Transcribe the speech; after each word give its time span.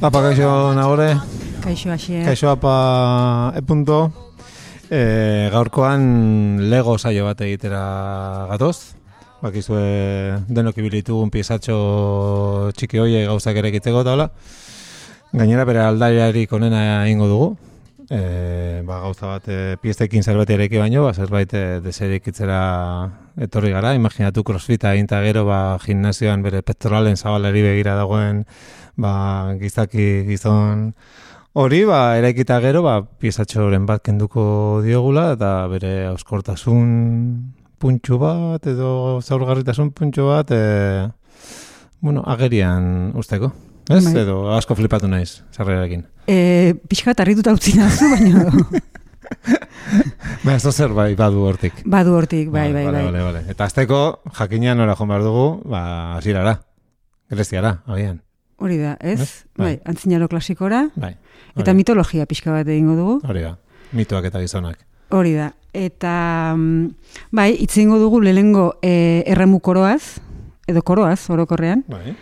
Apa, 0.00 0.22
kaixo 0.22 0.74
nagore, 0.74 1.16
Kaixo 1.64 1.90
hasier. 1.90 2.22
kaixo 2.24 2.46
apa 2.50 3.52
epunto. 3.58 4.12
E, 4.86 5.48
gaurkoan 5.50 6.70
Lego 6.70 6.94
saio 6.98 7.24
bat 7.26 7.40
egitera 7.42 8.46
gatoz. 8.52 8.94
Bakizue 9.42 10.38
denok 10.46 10.78
ibilitugun 10.78 11.30
piezatxo 11.34 12.70
txiki 12.78 13.02
hoie 13.02 13.24
gauzak 13.26 13.58
ere 13.58 13.72
egiteko 13.74 14.04
eta 14.04 14.14
hola. 14.14 14.28
Gainera 15.34 15.64
bere 15.66 15.82
aldaiarik 15.82 16.52
onena 16.54 17.08
ingo 17.10 17.26
dugu. 17.26 17.48
E, 18.08 18.82
ba, 18.86 19.00
gauza 19.02 19.26
bat 19.26 19.48
e, 19.50 19.76
piestekin 19.82 20.22
zerbait 20.22 20.50
ereki 20.54 20.78
baino, 20.78 21.02
ba, 21.02 21.12
zerbait 21.12 21.50
e, 21.58 21.80
deserikitzera 21.82 22.60
etorri 23.42 23.72
gara. 23.74 23.94
Imaginatu 23.98 24.44
crossfita 24.46 24.94
egin 24.94 25.08
gero 25.10 25.44
ba, 25.44 25.78
gimnazioan 25.82 26.42
bere 26.42 26.62
pektoralen 26.62 27.16
zabaleri 27.16 27.62
begira 27.62 27.96
dagoen 27.96 28.44
ba, 28.96 29.56
gizaki 29.58 30.24
gizon 30.28 30.94
hori, 31.52 31.84
ba, 31.84 32.16
eraikita 32.18 32.60
gero, 32.60 32.82
ba, 32.84 33.00
piezatxoren 33.02 33.86
bat 33.86 34.02
kenduko 34.04 34.82
diogula, 34.84 35.32
eta 35.32 35.66
bere 35.72 36.06
auskortasun 36.12 36.90
puntxu 37.80 38.18
bat, 38.20 38.66
edo 38.66 39.20
zaurgarritasun 39.22 39.90
puntxu 39.96 40.28
bat, 40.28 40.52
e, 40.52 41.08
bueno, 42.00 42.22
agerian 42.26 43.10
usteko. 43.16 43.50
Ez? 43.88 44.02
Bai. 44.04 44.22
Edo 44.22 44.40
asko 44.56 44.74
flipatu 44.74 45.08
naiz, 45.08 45.42
zarrerarekin. 45.54 46.04
E, 46.26 46.74
pixka 46.90 47.12
bat 47.12 47.22
harrituta 47.22 47.52
utzi 47.54 47.76
nazu, 47.78 48.08
baina 48.14 48.46
Ba, 50.44 50.54
ez 50.54 50.62
da 50.62 50.70
zer 50.72 50.92
bai, 50.94 51.14
badu 51.18 51.42
hortik. 51.46 51.80
badu 51.86 52.14
hortik, 52.14 52.50
bai, 52.50 52.72
bai, 52.72 52.84
bai. 52.86 53.02
vale, 53.04 53.22
vale. 53.22 53.42
Eta 53.50 53.66
azteko, 53.66 54.22
jakinean 54.38 54.78
nora 54.78 54.94
joan 54.98 55.10
behar 55.10 55.22
dugu, 55.22 55.46
ba, 55.70 55.82
hasierara. 56.16 56.60
Greziara, 57.30 57.80
agian. 57.86 58.20
Hori 58.62 58.78
da, 58.78 58.96
ez? 59.00 59.20
Ez? 59.20 59.30
Bai. 59.56 59.64
Bai, 59.66 59.80
antzinaro 59.84 60.28
klasikora. 60.30 60.86
Bai. 60.94 61.16
Eta 61.56 61.70
hori, 61.70 61.76
mitologia 61.82 62.26
pixka 62.26 62.54
bat 62.54 62.68
egingo 62.68 62.94
dugu. 62.98 63.16
Hori 63.26 63.42
da. 63.42 63.56
Mitoak 63.92 64.30
eta 64.30 64.40
gizonak. 64.42 64.78
Hori 65.14 65.34
da. 65.36 65.50
Eta, 65.76 66.54
mm, 66.56 66.86
bai, 67.36 67.50
itzingo 67.62 67.98
dugu 68.02 68.22
lehengo 68.24 68.76
e, 68.82 69.22
erremu 69.26 69.60
koroaz, 69.60 70.18
edo 70.66 70.82
koroaz, 70.82 71.28
orokorrean. 71.30 71.84
Bai. 71.90 72.16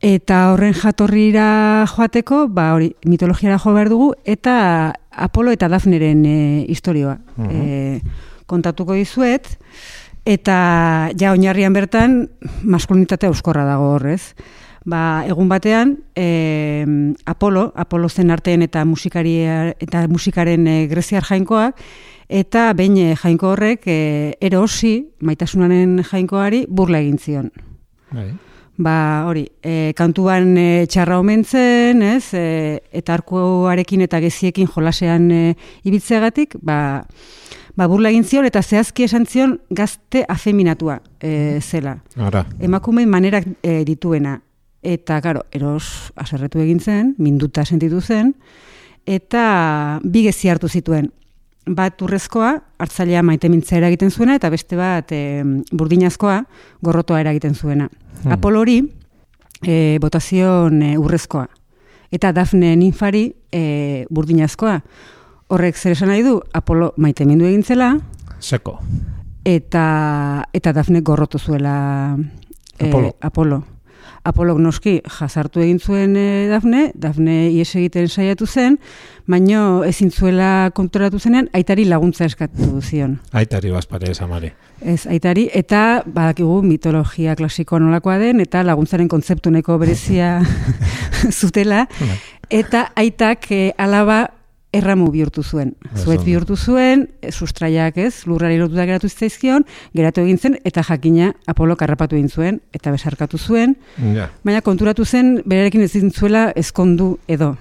Eta 0.00 0.52
horren 0.52 0.76
jatorrira 0.78 1.84
joateko, 1.90 2.44
ba 2.54 2.70
hori, 2.76 2.92
mitologiara 3.04 3.58
jo 3.58 3.72
behar 3.74 3.88
dugu, 3.90 4.12
eta 4.24 4.94
Apolo 5.10 5.50
eta 5.50 5.66
Dafneren 5.68 6.24
e, 6.24 6.64
historioa 6.70 7.18
Mhm. 7.36 7.50
e, 7.50 8.00
kontatuko 8.46 8.94
dizuet, 8.94 9.58
eta 10.24 11.10
ja 11.18 11.32
oinarrian 11.32 11.72
bertan 11.72 12.28
maskulinitate 12.62 13.26
euskorra 13.26 13.64
dago 13.64 13.94
horrez. 13.96 14.34
Ba, 14.86 15.24
egun 15.26 15.48
batean, 15.48 15.98
e, 16.14 16.86
Apolo, 17.26 17.72
Apolo 17.74 18.08
zen 18.08 18.30
arteen 18.30 18.62
eta 18.62 18.84
musikari 18.84 19.42
eta 19.80 20.06
musikaren 20.08 20.66
e, 20.66 20.86
greziar 20.86 21.24
jainkoak, 21.24 21.74
eta 22.28 22.72
behin 22.72 22.96
e, 22.98 23.16
jainko 23.16 23.50
horrek 23.50 23.82
e, 23.86 24.36
erosi, 24.40 25.08
maitasunaren 25.20 26.04
jainkoari, 26.04 26.66
burla 26.68 27.00
egin 27.00 27.18
zion. 27.18 27.50
Bai. 28.12 28.30
Ba, 28.78 29.24
hori, 29.26 29.42
e, 29.58 29.92
kantuan 29.98 30.52
e, 30.54 30.86
txarra 30.86 31.16
omen 31.18 31.42
zen, 31.42 31.98
ez, 32.06 32.30
e, 32.38 32.78
eta 32.94 33.16
arkuarekin 33.16 34.04
eta 34.06 34.20
geziekin 34.22 34.68
jolasean 34.70 35.24
e, 35.34 35.40
ibiltzeagatik, 35.82 36.54
ba, 36.62 37.02
ba 37.74 37.88
burla 37.90 38.12
egin 38.14 38.22
zion 38.22 38.46
eta 38.46 38.62
zehazki 38.62 39.08
esan 39.08 39.26
zion 39.26 39.56
gazte 39.74 40.22
afeminatua 40.30 41.00
e, 41.18 41.58
zela. 41.58 41.96
Ara. 42.22 42.44
Emakume 42.62 43.02
manerak 43.10 43.50
e, 43.66 43.82
dituena. 43.88 44.38
Eta, 44.78 45.18
karo, 45.26 45.42
eros 45.50 46.12
aserretu 46.14 46.62
egin 46.62 46.78
zen, 46.78 47.16
minduta 47.18 47.66
sentitu 47.66 47.98
zen, 47.98 48.36
eta 49.10 49.98
bi 50.04 50.22
gezi 50.28 50.54
hartu 50.54 50.70
zituen. 50.70 51.10
Bat 51.76 52.02
urrezkoa, 52.02 52.52
hartzailea 52.80 53.22
maite 53.22 53.48
mintza 53.52 53.76
eragiten 53.76 54.10
zuena, 54.10 54.36
eta 54.38 54.48
beste 54.50 54.76
bat 54.78 55.12
e, 55.12 55.42
burdinazkoa, 55.72 56.42
gorrotoa 56.84 57.20
eragiten 57.20 57.54
zuena. 57.54 57.88
Hmm. 58.22 58.32
Apolo 58.32 58.62
hori, 58.64 58.78
e, 59.62 59.98
botazion 60.00 60.82
e, 60.82 60.96
urrezkoa. 60.98 61.46
Eta 62.14 62.32
Dafne 62.32 62.74
ninfari 62.76 63.26
e, 63.52 64.06
burdinazkoa. 64.10 64.78
Horrek 65.52 65.76
zer 65.76 65.92
esan 65.96 66.08
nahi 66.12 66.24
du, 66.24 66.38
Apolo 66.56 66.92
maite 66.96 67.26
mindu 67.28 67.48
egin 67.48 67.64
zela, 67.64 67.94
Seko. 68.40 68.78
eta, 69.44 70.44
eta 70.52 70.72
Dafne 70.72 71.00
gorrotu 71.00 71.38
zuela 71.38 72.16
e, 72.78 72.88
Apolo. 72.88 73.16
Apolo. 73.20 73.62
Apolok 74.26 74.58
noski 74.58 74.98
jazartu 75.04 75.62
egin 75.62 75.78
zuen 75.78 76.16
e, 76.16 76.48
Dafne, 76.50 76.88
Dafne 76.94 77.36
ies 77.50 77.68
egiten 77.76 78.08
saiatu 78.08 78.46
zen, 78.46 78.78
baino 79.28 79.84
ezin 79.84 80.10
zuela 80.10 80.70
konturatu 80.74 81.18
zenean, 81.18 81.48
aitari 81.52 81.84
laguntza 81.88 82.26
eskatu 82.26 82.80
zion. 82.80 83.18
Aitari 83.32 83.70
bazpare 83.70 84.10
esamari. 84.10 84.52
Ez, 84.80 85.06
aitari, 85.10 85.48
eta 85.54 86.02
badakigu 86.06 86.62
mitologia 86.62 87.36
klasiko 87.36 87.78
nolakoa 87.78 88.18
den, 88.18 88.40
eta 88.40 88.62
laguntzaren 88.66 89.08
kontzeptu 89.08 89.50
neko 89.54 89.78
berezia 89.78 90.38
zutela, 91.40 91.86
eta 92.50 92.88
aitak 92.96 93.50
e, 93.52 93.62
alaba 93.78 94.26
erramu 94.72 95.10
bihurtu 95.10 95.42
zuen. 95.42 95.74
Zuet 95.96 96.22
bihurtu 96.26 96.56
zuen, 96.56 97.06
e, 97.22 97.32
sustraiak 97.32 97.96
ez, 97.96 98.26
lurrari 98.28 98.58
lotuta 98.60 98.84
geratu 98.84 99.08
zitzaizkion, 99.08 99.64
geratu 99.96 100.20
egin 100.26 100.38
zen, 100.38 100.58
eta 100.68 100.82
jakina 100.84 101.32
Apolo 101.48 101.76
karrapatu 101.76 102.16
egin 102.16 102.28
zuen, 102.28 102.60
eta 102.72 102.92
besarkatu 102.92 103.38
zuen, 103.38 103.76
Ja. 104.14 104.30
baina 104.44 104.60
konturatu 104.60 105.04
zen 105.04 105.42
berarekin 105.46 105.80
ez 105.82 105.92
zuela 106.12 106.52
ezkondu 106.54 107.18
edo. 107.26 107.56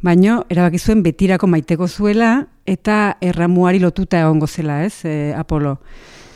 Baino, 0.00 0.44
erabaki 0.48 0.78
zuen 0.78 1.02
betirako 1.02 1.46
maiteko 1.46 1.88
zuela 1.88 2.46
eta 2.66 3.16
erramuari 3.20 3.80
lotuta 3.80 4.20
egongo 4.20 4.46
zela, 4.46 4.84
ez, 4.84 5.04
e, 5.04 5.34
Apolo. 5.34 5.78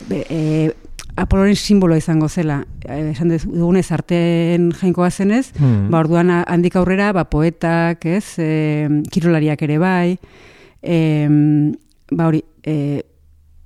Be, 0.09 0.25
e, 0.29 0.73
Apoloren 1.15 1.55
simbolo 1.55 1.95
izango 1.95 2.27
zela. 2.27 2.63
E, 2.89 3.11
esan 3.11 3.29
dugunez 3.29 3.91
arteen 3.93 4.71
jainkoa 4.73 5.11
zenez, 5.11 5.51
Hmm. 5.59 5.89
ba, 5.91 5.99
orduan 5.99 6.31
handik 6.47 6.75
aurrera, 6.75 7.11
ba, 7.13 7.25
poetak, 7.29 8.05
ez, 8.05 8.35
e, 8.39 8.87
kirolariak 9.11 9.61
ere 9.61 9.77
bai, 9.77 10.17
e, 10.81 11.27
ba, 12.11 12.27
hori, 12.27 12.43
e, 12.65 13.03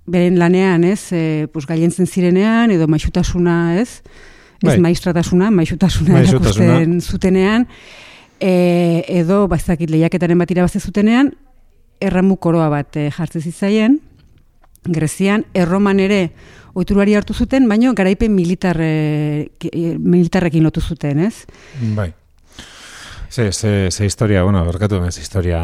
beren 0.07 0.37
lanean, 0.39 0.83
ez, 0.83 1.11
e, 1.11 1.47
pues, 1.51 1.65
gailentzen 1.65 2.07
zirenean, 2.07 2.71
edo 2.71 2.87
maixutasuna, 2.87 3.79
ez, 3.79 4.01
ez 4.63 4.73
Bai. 4.73 4.79
maistratasuna, 4.79 5.49
maixutasuna 5.51 6.13
Maisutasuna. 6.13 6.65
erakusten 6.65 7.01
zutenean, 7.01 7.67
e, 8.39 9.03
edo, 9.07 9.47
ba, 9.47 9.55
ez 9.55 9.65
dakit, 9.65 9.89
lehiaketaren 9.89 10.37
bat 10.37 10.51
irabazte 10.51 10.79
zutenean, 10.79 11.33
erramu 12.01 12.35
koroa 12.37 12.67
bat 12.69 12.95
e, 12.97 13.09
jartzen 13.11 13.41
zitzaien, 13.41 13.99
Grezian, 14.83 15.45
erroman 15.53 15.99
ere 15.99 16.31
ohiturari 16.77 17.15
hartu 17.17 17.33
zuten, 17.33 17.67
baino 17.67 17.93
garaipen 17.97 18.33
militarre, 18.35 19.49
ki- 19.57 19.71
e, 19.73 19.97
militarrekin 19.97 20.63
lotu 20.63 20.81
zuten, 20.81 21.19
ez? 21.25 21.45
Bai. 21.95 22.13
Ze, 23.29 23.51
ze, 23.51 23.89
ze 23.91 24.05
historia, 24.05 24.43
bueno, 24.43 24.63
berkatu 24.65 25.01
ez 25.05 25.17
historia 25.19 25.59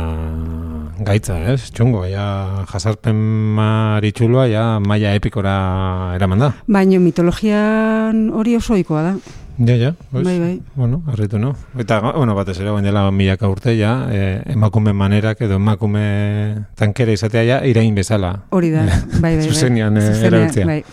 gaitza, 0.99 1.37
ez? 1.53 1.69
Txungo, 1.71 2.03
ja 2.05 2.65
jasarpen 2.69 3.15
maritxulua, 3.55 4.47
ja 4.51 4.65
maia 4.83 5.13
epikora 5.15 6.11
eraman 6.17 6.39
da. 6.43 6.49
Baino 6.67 6.99
mitologian 6.99 8.27
hori 8.35 8.57
oso 8.59 8.73
ohikoa 8.75 9.01
da. 9.07 9.13
Ja, 9.59 9.75
ja, 9.77 9.93
pues, 10.11 10.23
Bai, 10.25 10.39
bai. 10.39 10.61
bueno, 10.75 11.03
harritu, 11.07 11.37
no? 11.37 11.55
Eta, 11.77 11.99
bueno, 12.15 12.33
batez 12.33 12.57
ere, 12.59 12.71
bain 12.71 12.83
dela 12.83 13.11
milaka 13.11 13.47
urte, 13.47 13.75
ja, 13.77 14.07
eh, 14.11 14.41
emakume 14.47 14.93
manerak 14.93 15.41
edo 15.45 15.55
emakume 15.61 16.65
tankera 16.75 17.11
izatea, 17.13 17.43
ja, 17.45 17.59
irain 17.67 17.93
bezala. 17.93 18.45
Hori 18.49 18.71
da, 18.71 18.85
bai, 19.21 19.21
bai, 19.21 19.37
bai. 19.37 19.47
Zuzenean, 19.47 19.97
eh, 19.97 20.25
erabiltzea. 20.25 20.65
Bai. 20.65 20.83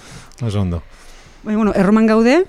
Oso 0.42 0.60
ondo. 0.60 0.82
Bai, 1.42 1.56
bueno, 1.56 1.72
erroman 1.74 2.06
gaude, 2.06 2.44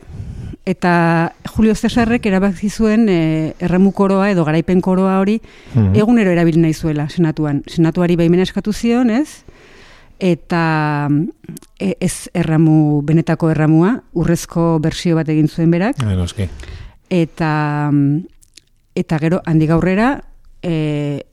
eta 0.66 1.32
Julio 1.56 1.74
Cesarrek 1.76 2.26
erabaki 2.30 2.70
zuen 2.70 3.08
e, 3.10 3.56
erremu 3.60 3.94
koroa 3.98 4.28
edo 4.30 4.44
garaipen 4.46 4.82
koroa 4.82 5.16
hori 5.20 5.40
Mhm. 5.74 5.96
egunero 5.96 6.30
erabili 6.32 6.60
nahi 6.62 6.74
zuela 6.74 7.08
senatuan. 7.10 7.64
Senatuari 7.68 8.16
baimena 8.16 8.44
eskatu 8.44 8.74
zion, 8.74 9.10
ez? 9.10 9.44
Eta 10.22 11.10
e, 11.82 11.96
ez 12.00 12.30
erramu, 12.38 13.02
benetako 13.02 13.50
erramua, 13.50 13.96
urrezko 14.14 14.78
bersio 14.84 15.18
bat 15.18 15.30
egin 15.34 15.50
zuen 15.50 15.74
berak, 15.74 15.98
Bai, 16.06 16.16
noski. 16.16 16.46
eta 17.10 17.90
eta 18.96 19.20
gero 19.24 19.42
handik 19.50 19.74
aurrera 19.74 20.14
e, 20.62 21.26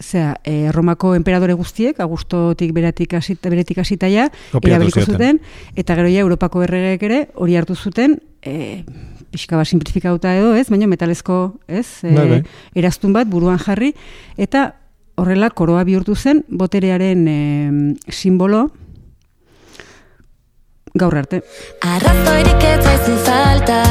zera, 0.00 0.40
e, 0.42 0.72
Romako 0.74 1.14
emperadore 1.14 1.54
guztiek, 1.54 2.00
Augustotik 2.02 2.72
beratik 2.74 3.14
hasita, 3.14 3.50
beretik 3.52 3.78
hasita 3.78 4.10
ja, 4.10 4.28
Kopiatu 4.50 4.72
erabiliko 4.72 5.04
zuten, 5.06 5.38
eta 5.78 5.94
gero 5.94 6.10
ja 6.10 6.24
Europako 6.26 6.64
erregeek 6.66 7.02
ere 7.06 7.20
hori 7.38 7.54
hartu 7.56 7.76
zuten, 7.78 8.18
e, 8.42 8.82
pixka 9.30 9.56
bat 9.58 9.70
simplifikauta 9.70 10.34
edo, 10.34 10.54
ez, 10.58 10.66
baina 10.70 10.88
metalezko, 10.90 11.60
ez, 11.68 11.86
e, 12.02 12.10
Bai, 12.16 12.28
bai. 12.32 12.40
eraztun 12.74 13.14
bat 13.14 13.30
buruan 13.30 13.62
jarri, 13.62 13.94
eta 14.36 14.72
horrela 15.16 15.50
koroa 15.50 15.84
bihurtu 15.84 16.16
zen 16.16 16.44
boterearen 16.48 17.26
e, 17.28 17.38
simbolo 18.08 18.70
gaur 20.94 21.16
arte. 21.18 21.42
Arrazoirik 21.82 22.68
ez 22.70 23.18
falta 23.26 23.82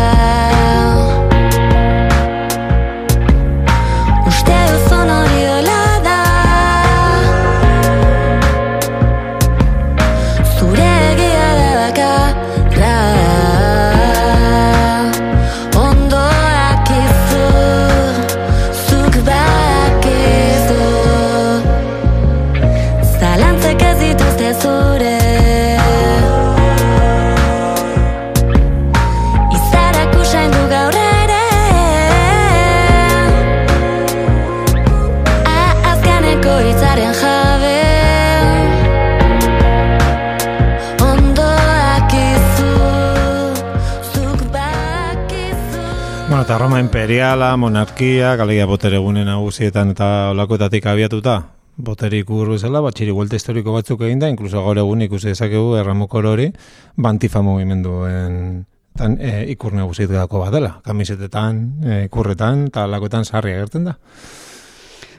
monarkia, 47.57 48.35
galegia 48.35 48.65
botere 48.69 48.99
gune 49.01 49.23
nagusietan 49.25 49.93
eta 49.93 50.07
olakoetatik 50.31 50.85
abiatuta, 50.89 51.37
boterik 51.77 52.29
ur 52.29 52.53
bezala, 52.53 52.81
batxiri 52.85 53.13
vuelta 53.15 53.37
historiko 53.39 53.73
batzuk 53.73 54.03
egin 54.05 54.21
da, 54.21 54.29
inkluso 54.29 54.61
gaur 54.65 54.77
egun 54.77 55.01
ikusi 55.07 55.31
dezakegu 55.31 55.75
erramukor 55.79 56.27
hori, 56.29 56.51
bantifa 56.97 57.41
mugimenduen 57.41 58.65
tan, 58.97 59.17
e, 59.19 59.45
ikur 59.53 59.73
nagusietako 59.77 60.43
bat 60.45 60.53
dela, 60.53 60.75
kamisetetan, 60.85 61.61
e, 61.83 61.99
ikurretan, 62.07 62.67
eta 62.69 62.85
lakoetan 62.87 63.25
sarri 63.25 63.55
agertzen 63.57 63.89
da. 63.89 63.97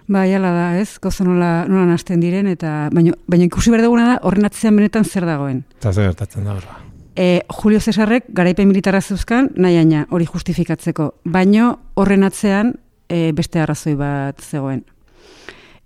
Bai, 0.06 0.28
ala 0.36 0.50
da, 0.52 0.64
ez? 0.78 0.98
Gauza 1.02 1.24
nola, 1.24 1.52
nola 1.68 1.86
nasten 1.94 2.20
diren, 2.20 2.46
eta 2.52 2.90
baina, 2.92 3.16
baina 3.26 3.48
ikusi 3.48 3.72
behar 3.72 3.86
duguna 3.86 4.10
da, 4.12 4.18
horren 4.22 4.46
atzean 4.50 4.76
benetan 4.76 5.04
zer 5.08 5.26
dagoen. 5.26 5.64
Eta 5.80 5.94
zer 5.94 6.12
gertatzen 6.12 6.44
da 6.44 6.58
horra. 6.58 6.82
E, 7.16 7.44
Julio 7.48 7.80
Cesarrek 7.80 8.26
garaipen 8.28 8.68
militarra 8.68 9.00
zeuzkan, 9.00 9.50
nahi 9.56 9.76
aina, 9.78 10.06
hori 10.10 10.26
justifikatzeko. 10.26 11.12
Baino 11.24 11.78
horren 11.94 12.26
atzean 12.26 12.74
e, 13.08 13.30
beste 13.32 13.62
arrazoi 13.62 13.94
bat 13.98 14.40
zegoen. 14.42 14.82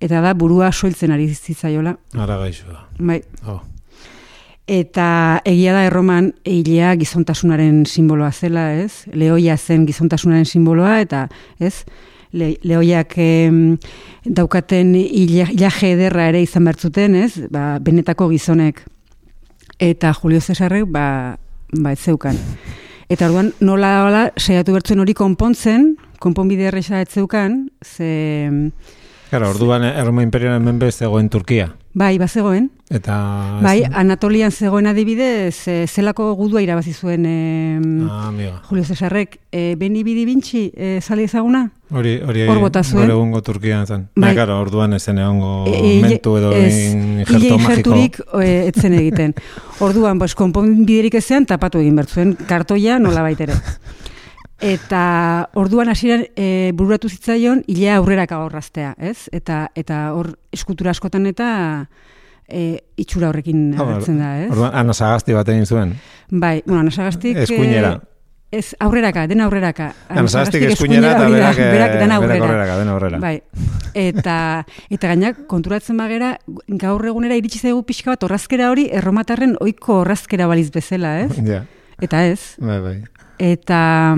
Eta 0.00 0.22
da, 0.22 0.32
burua 0.38 0.70
soiltzen 0.72 1.12
ari 1.12 1.28
zitzaiola. 1.34 1.96
Ara 2.16 2.38
gaixoa. 2.40 2.86
Bai. 2.98 3.20
Oh. 3.46 3.60
Eta 4.69 5.40
egia 5.48 5.72
da 5.72 5.86
erroman 5.88 6.34
hilea 6.44 6.92
gizontasunaren 7.00 7.86
simboloa 7.88 8.30
zela, 8.32 8.70
ez? 8.76 9.08
Leoia 9.12 9.56
zen 9.56 9.86
gizontasunaren 9.88 10.44
simboloa, 10.44 11.00
eta 11.00 11.26
ez? 11.58 11.84
Le, 12.36 12.52
leoiak 12.62 13.14
em, 13.25 13.78
daukaten 14.25 14.92
ilaje 14.94 15.94
ederra 15.94 16.28
ere 16.28 16.42
izan 16.44 16.69
behar 16.69 16.76
zuten, 16.76 17.16
ez? 17.16 17.48
Ba, 17.50 17.78
benetako 17.80 18.28
gizonek. 18.34 18.84
Eta 19.78 20.12
Julio 20.12 20.40
Cesarrek, 20.40 20.86
ba, 20.90 21.38
ba 21.72 21.92
ez 21.92 22.00
zeukan. 22.02 22.36
Eta 23.08 23.28
orduan 23.30 23.52
nola 23.64 23.92
hola 24.04 24.22
saiatu 24.36 24.75
bertzen 24.75 25.00
hori 25.00 25.14
konpontzen, 25.14 25.94
konponbide 26.20 26.66
erresa 26.69 27.00
ez 27.00 27.08
zeukan, 27.14 27.70
ze 27.80 28.50
Claro, 29.30 29.50
orduan 29.50 29.84
eh, 29.84 29.92
Erroma 30.00 30.22
Imperialen 30.22 30.62
menbe 30.64 30.90
zegoen 30.92 31.28
Turkia. 31.28 31.75
bai, 31.98 32.16
bazegoen, 32.16 32.70
Eta... 32.94 33.58
bai, 33.60 33.82
Anatolian 33.92 34.52
zegoen 34.52 34.86
adibidez, 34.86 35.66
e, 35.69 35.86
zelako 35.90 36.28
gudua 36.38 36.62
irabazi 36.62 36.92
zuen 36.94 37.25
em, 37.26 38.08
Ah, 38.08 38.28
amiga. 38.28 38.62
Julio 38.69 38.84
Cesarrek, 38.84 39.40
e, 39.50 39.75
beni 39.76 40.04
bidi 40.04 40.25
bintxi, 40.25 40.70
e, 40.76 41.00
zale 41.02 41.25
ezaguna? 41.25 41.64
Hori, 41.90 42.20
hori 42.25 42.46
Hor 42.46 42.60
bota 42.60 42.84
zuen. 42.84 43.10
egungo 43.10 43.42
Turkian 43.42 43.84
zen. 43.86 44.06
Bai. 44.14 44.28
Bai. 44.28 44.34
Claro, 44.36 44.60
orduan 44.60 44.92
ez 44.94 45.02
zen 45.02 45.19
egongo 45.19 45.64
E, 45.66 45.98
e, 45.98 46.00
mentu 46.02 46.36
edo 46.38 46.52
ez, 46.52 46.94
injerto 46.94 47.58
magiko. 47.58 48.40
e, 48.40 48.69
etzen 48.69 48.92
egiten. 48.94 49.34
Orduan, 49.80 50.19
bos, 50.19 50.34
konponbiderik 50.34 51.14
ezean, 51.19 51.44
tapatu 51.46 51.78
egin 51.82 51.96
bertzuen, 51.96 52.36
kartoia 52.46 52.98
nola 52.98 53.22
baitere. 53.26 53.54
Eta 54.60 55.49
orduan 55.55 55.88
hasieran 55.93 56.25
e, 56.34 56.72
bururatu 56.75 57.08
zitzaion 57.08 57.62
hilea 57.70 57.96
aurreraka 58.00 58.40
horraztea, 58.43 58.94
ez? 58.99 59.28
Eta 59.32 59.69
eta 59.78 60.00
hor 60.19 60.32
eskultura 60.52 60.90
askotan 60.90 61.26
eta 61.31 61.87
e, 62.49 62.81
itxura 62.99 63.28
horrekin 63.31 63.75
Ah, 63.78 63.84
agertzen 63.84 64.19
da, 64.19 64.32
ez? 64.43 64.50
Orduan, 64.50 64.75
anasagazti 64.75 65.37
bat 65.37 65.49
egin 65.55 65.66
zuen. 65.66 65.94
Bai, 66.31 66.62
bueno, 66.66 66.81
Anasagastik... 66.81 67.37
Eskuinera. 67.44 68.00
ez, 68.50 68.75
aurreraka, 68.81 69.26
dena 69.28 69.44
aurreraka. 69.44 69.93
Anasagastik 70.08 70.62
eskuinera 70.72 71.11
eta 71.12 71.22
da, 71.22 71.28
berak, 71.37 71.58
eh, 71.58 71.70
berak 71.76 71.93
dena 72.00 72.19
berak 72.19 72.22
aurrera. 72.22 72.44
aurreraka, 72.49 72.78
dena 72.81 72.93
aurrera. 72.96 73.19
Bai. 73.22 73.43
Eta 73.94 74.37
eta 74.90 75.08
gainak 75.12 75.44
konturatzen 75.46 75.96
bagera 76.00 76.34
gaur 76.82 77.06
egunera 77.06 77.37
iritsi 77.38 77.61
zaigu 77.62 77.82
pixka 77.87 78.11
bat 78.16 78.25
orrazkera 78.26 78.70
hori 78.72 78.88
erromatarren 78.90 79.54
ohiko 79.61 80.00
orrazkera 80.02 80.46
baliz 80.50 80.70
bezala, 80.75 81.20
ez? 81.28 81.31
Ja, 81.46 81.62
Eta 82.00 82.25
ez. 82.26 82.54
bai, 82.58 82.81
bai. 82.81 82.96
Eta 83.38 84.17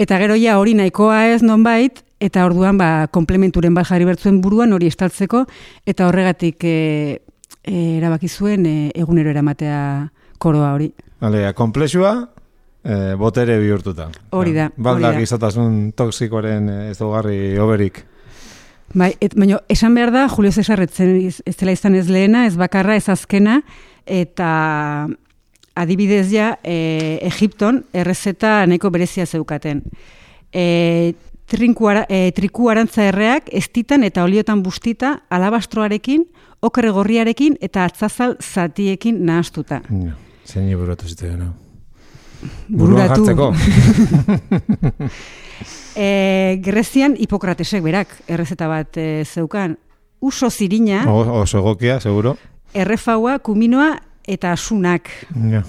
eta 0.00 0.18
gero 0.18 0.36
ja 0.40 0.58
hori 0.58 0.74
nahikoa 0.74 1.26
ez 1.34 1.42
nonbait 1.42 2.02
eta 2.20 2.44
orduan 2.46 2.78
ba 2.78 3.08
komplementuren 3.12 3.74
bat 3.74 3.88
jarri 3.88 4.06
bertzuen 4.08 4.40
buruan 4.40 4.72
hori 4.72 4.88
estaltzeko 4.88 5.44
eta 5.86 6.08
horregatik 6.08 6.64
e, 6.64 7.20
e, 7.64 7.74
erabaki 7.98 8.28
zuen 8.28 8.66
e, 8.66 8.90
egunero 8.94 9.30
eramatea 9.30 10.10
koroa 10.38 10.72
hori. 10.74 10.92
Alea, 11.20 11.52
komplexua, 11.52 12.30
eh, 12.84 13.14
botere 13.18 13.58
bihurtuta. 13.60 14.08
Hori 14.36 14.54
da, 14.56 14.70
Balda 14.76 15.10
hori 15.10 15.18
da. 15.18 15.24
gizotasun 15.24 15.92
toksikoren 15.96 16.68
eh, 16.68 16.90
ezaugarri 16.94 17.58
oberik. 17.60 18.04
Bai, 18.94 19.12
et, 19.22 19.36
baina 19.38 19.60
esan 19.70 19.94
behar 19.94 20.10
da, 20.14 20.26
Julio 20.32 20.50
Cesar 20.50 20.80
ez, 20.82 20.90
ez 21.46 21.56
dela 21.60 21.76
izan 21.76 21.94
ez 21.94 22.08
lehena, 22.10 22.46
ez 22.48 22.56
bakarra, 22.58 22.96
ez 22.98 23.06
azkena, 23.12 23.60
eta 24.06 24.48
adibidez 25.80 26.28
ja, 26.32 26.52
e, 26.64 27.18
Egipton 27.26 27.82
errezeta 27.96 28.60
nahiko 28.68 28.90
berezia 28.94 29.26
zeukaten. 29.26 29.82
E, 30.52 31.14
trinku 31.50 31.88
ara, 31.90 32.04
e, 32.08 32.30
triku 32.36 32.68
arantza 32.70 33.04
erreak 33.10 33.48
estitan 33.52 34.04
eta 34.06 34.24
oliotan 34.26 34.62
bustita 34.62 35.16
alabastroarekin, 35.30 36.24
okre 36.62 36.90
gorriarekin 36.94 37.56
eta 37.64 37.84
atzazal 37.88 38.36
zatiekin 38.40 39.24
nahastuta. 39.26 39.80
Ja, 39.90 40.14
zein 40.46 40.70
buratu 40.78 41.08
zitzen, 41.08 41.38
no? 41.38 41.52
Bururatu. 42.68 43.26
E, 45.96 46.60
Grezian 46.62 47.16
Hipokratesek 47.18 47.82
berak 47.84 48.12
errezeta 48.30 48.68
bat 48.70 48.96
e, 48.96 49.24
zeukan. 49.26 49.74
Uso 50.22 50.48
zirina, 50.50 51.02
O- 51.10 51.40
oso 51.42 51.58
egokia, 51.58 51.98
seguro. 52.00 52.36
errefaua, 52.72 53.38
kuminoa 53.40 53.98
eta 54.30 54.54
asunak. 54.54 55.10
Ja. 55.50 55.64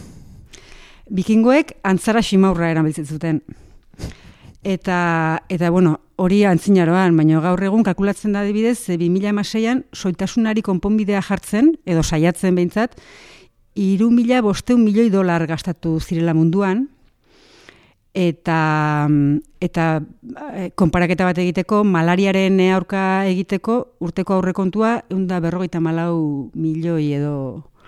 Bikingoek 1.12 1.76
antzara 1.84 2.22
ximaurra 2.24 2.70
erabiltzen 2.72 3.08
zuten. 3.10 3.42
Eta, 4.62 5.42
eta 5.50 5.72
bueno, 5.74 5.96
hori 6.22 6.44
antzinaroan, 6.46 7.18
baina 7.18 7.42
gaur 7.42 7.64
egun 7.66 7.84
kalkulatzen 7.84 8.36
da 8.36 8.44
adibidez, 8.46 8.78
e, 8.94 8.98
2006an 9.02 9.84
soitasunari 9.92 10.62
konponbidea 10.62 11.24
jartzen, 11.26 11.74
edo 11.90 12.04
saiatzen 12.06 12.56
behintzat, 12.56 12.94
iru 13.74 14.12
mila 14.14 14.44
bosteun 14.46 14.84
milioi 14.86 15.10
dolar 15.10 15.48
gastatu 15.50 15.98
zirela 16.00 16.36
munduan, 16.38 16.86
eta 18.14 19.08
eta 19.64 19.86
eh, 20.52 20.70
konparaketa 20.76 21.26
bat 21.26 21.38
egiteko, 21.42 21.82
malariaren 21.88 22.60
aurka 22.76 23.26
egiteko, 23.32 23.78
urteko 24.04 24.38
aurrekontua, 24.38 24.98
egun 25.10 25.26
da 25.32 25.40
berrogeita 25.42 25.80
malau 25.80 26.52
milioi 26.54 27.14
edo 27.18 27.36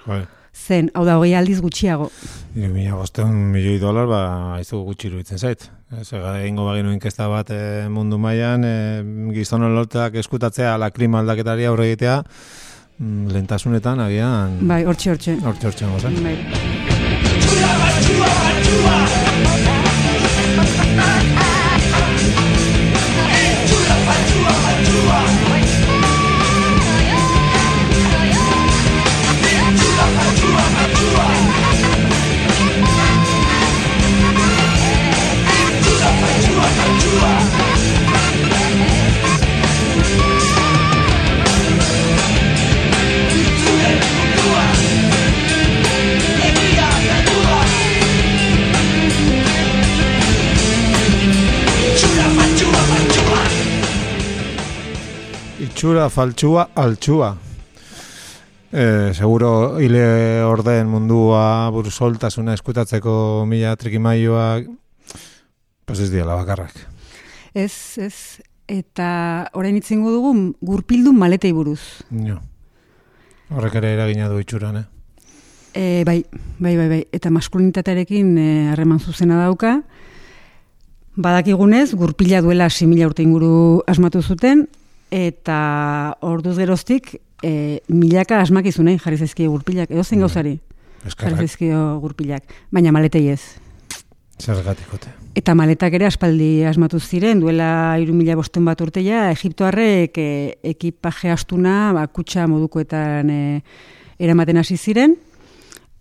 Bai. 0.06 0.24
Zen, 0.54 0.90
hau 0.94 1.04
da, 1.06 1.18
hogei 1.18 1.34
aldiz 1.36 1.60
gutxiago. 1.62 2.10
Iru 2.56 2.70
mila 2.74 2.96
bosteun 3.00 3.34
milioi 3.54 3.80
dolar, 3.82 4.08
ba, 4.08 4.22
aizu 4.60 4.84
gutxi 4.86 5.10
iruditzen 5.10 5.38
zait. 5.42 5.66
Ez, 6.00 6.08
ega, 6.14 6.36
egingo 6.42 6.66
baginu 6.70 6.94
inkesta 6.94 7.28
bat 7.30 7.50
e, 7.54 7.88
mundu 7.90 8.18
mailan 8.22 8.64
e, 8.66 8.76
gizonon 9.36 9.76
lortak 9.76 10.16
eskutatzea 10.22 10.74
ala 10.78 10.90
klima 10.94 11.20
aldaketari 11.22 11.66
aurre 11.70 11.90
egitea, 11.92 12.20
mm, 13.00 13.28
lentasunetan 13.34 14.00
agian 14.08 14.60
Bai, 14.70 14.84
hortxe, 14.86 15.12
hortxe. 15.14 15.38
hortxe 15.44 15.68
hortxe 15.72 15.86
goza. 15.94 16.14
Bai. 16.24 16.38
Itxura, 55.84 56.06
faltsua, 56.08 56.70
altxua. 56.80 57.34
E, 58.72 59.12
seguro 59.12 59.82
hile 59.84 60.40
orden 60.48 60.88
mundua 60.88 61.68
bursoltasuna 61.76 62.54
eskutatzeko 62.56 63.44
mila 63.52 63.74
trikimaioak 63.76 64.70
pues 65.84 66.00
ez 66.00 66.08
diela 66.14 66.38
bakarrak. 66.40 66.72
Ez, 67.52 68.00
ez. 68.00 68.16
Eta 68.72 69.08
orain 69.60 69.76
itzingo 69.76 70.14
dugu 70.14 70.32
gurpildun 70.64 71.18
maletei 71.20 71.52
buruz. 71.52 71.82
Jo. 72.16 72.38
Horrek 73.52 73.76
ere 73.82 73.92
eragina 73.98 74.30
du 74.32 74.40
itxuran, 74.40 74.78
eh? 74.80 74.86
E, 75.76 76.06
bai, 76.08 76.22
bai, 76.64 76.78
bai, 76.78 76.88
bai. 76.94 77.02
Eta 77.12 77.28
maskulinitatearekin 77.28 78.30
e, 78.38 78.48
harreman 78.72 79.04
zuzena 79.04 79.42
dauka. 79.42 79.82
Badakigunez, 81.20 81.90
gurpila 81.92 82.40
duela 82.40 82.70
6.000 82.72 83.12
urte 83.12 83.28
inguru 83.28 83.84
asmatu 83.84 84.24
zuten, 84.24 84.64
eta 85.14 86.18
orduz 86.26 86.56
geroztik 86.58 87.20
e, 87.46 87.82
milaka 87.88 88.40
asmakizunei 88.42 88.98
jarri 88.98 89.20
zaizkio 89.22 89.52
gurpilak, 89.54 89.92
edo 89.94 90.04
zen 90.04 90.24
gauzari 90.24 90.58
jarri 91.12 91.44
zaizkio 91.44 92.00
gurpilak, 92.02 92.48
baina 92.72 92.92
maletei 92.96 93.28
ez. 93.30 93.42
zergatikote. 94.42 95.12
Eta 95.38 95.54
maletak 95.56 95.94
ere 95.94 96.08
aspaldi 96.08 96.64
asmatu 96.66 97.00
ziren, 97.00 97.40
duela 97.42 97.98
iru 98.02 98.14
mila 98.14 98.36
bosten 98.36 98.66
bat 98.66 98.82
urteia, 98.82 99.30
Egiptoarrek 99.32 100.18
e, 100.18 100.32
ekipaje 100.74 101.32
astuna 101.32 101.94
ba, 101.94 102.08
kutsa 102.08 102.48
modukoetan 102.50 103.30
e, 103.30 103.44
eramaten 104.20 104.58
hasi 104.58 104.78
ziren, 104.78 105.16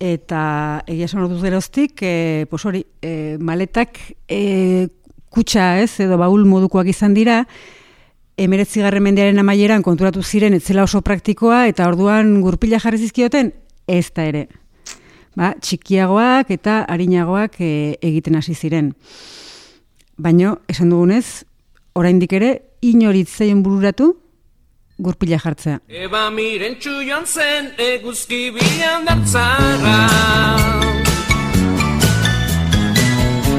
eta 0.01 0.83
egia 0.87 1.09
esan 1.11 1.23
orduz 1.25 1.43
geroztik, 1.43 2.01
e, 2.03 2.47
pos 2.51 2.65
hori, 2.67 2.85
e, 3.03 3.37
maletak 3.41 4.01
e, 4.29 4.89
kutsa 5.33 5.79
ez, 5.81 6.01
edo 6.01 6.19
baul 6.21 6.45
modukoak 6.49 6.89
izan 6.93 7.15
dira, 7.17 7.43
emeretzigarren 8.37 9.03
mendearen 9.03 9.39
amaieran 9.39 9.83
konturatu 9.83 10.23
ziren 10.23 10.55
etzela 10.55 10.85
oso 10.87 11.03
praktikoa, 11.03 11.67
eta 11.69 11.87
orduan 11.89 12.41
gurpila 12.43 12.81
jarri 12.83 12.99
zizkioten, 12.99 13.53
ez 13.87 14.09
da 14.15 14.27
ere. 14.29 14.47
Ba, 15.37 15.55
txikiagoak 15.61 16.51
eta 16.53 16.83
arinagoak 16.93 17.61
e, 17.61 17.73
egiten 18.05 18.37
hasi 18.37 18.55
ziren. 18.55 18.93
Baino, 20.17 20.59
esan 20.69 20.91
dugunez, 20.93 21.45
oraindik 21.97 22.35
ere, 22.37 22.53
inoritzeien 22.83 23.63
bururatu, 23.65 24.13
gurpila 25.03 25.39
jartzea. 25.41 25.81
Eba 25.89 26.29
mirentxu 26.31 27.01
joan 27.09 27.27
zen 27.27 27.73
eguzki 27.81 28.51
bilan 28.55 29.09
dartzara 29.09 29.97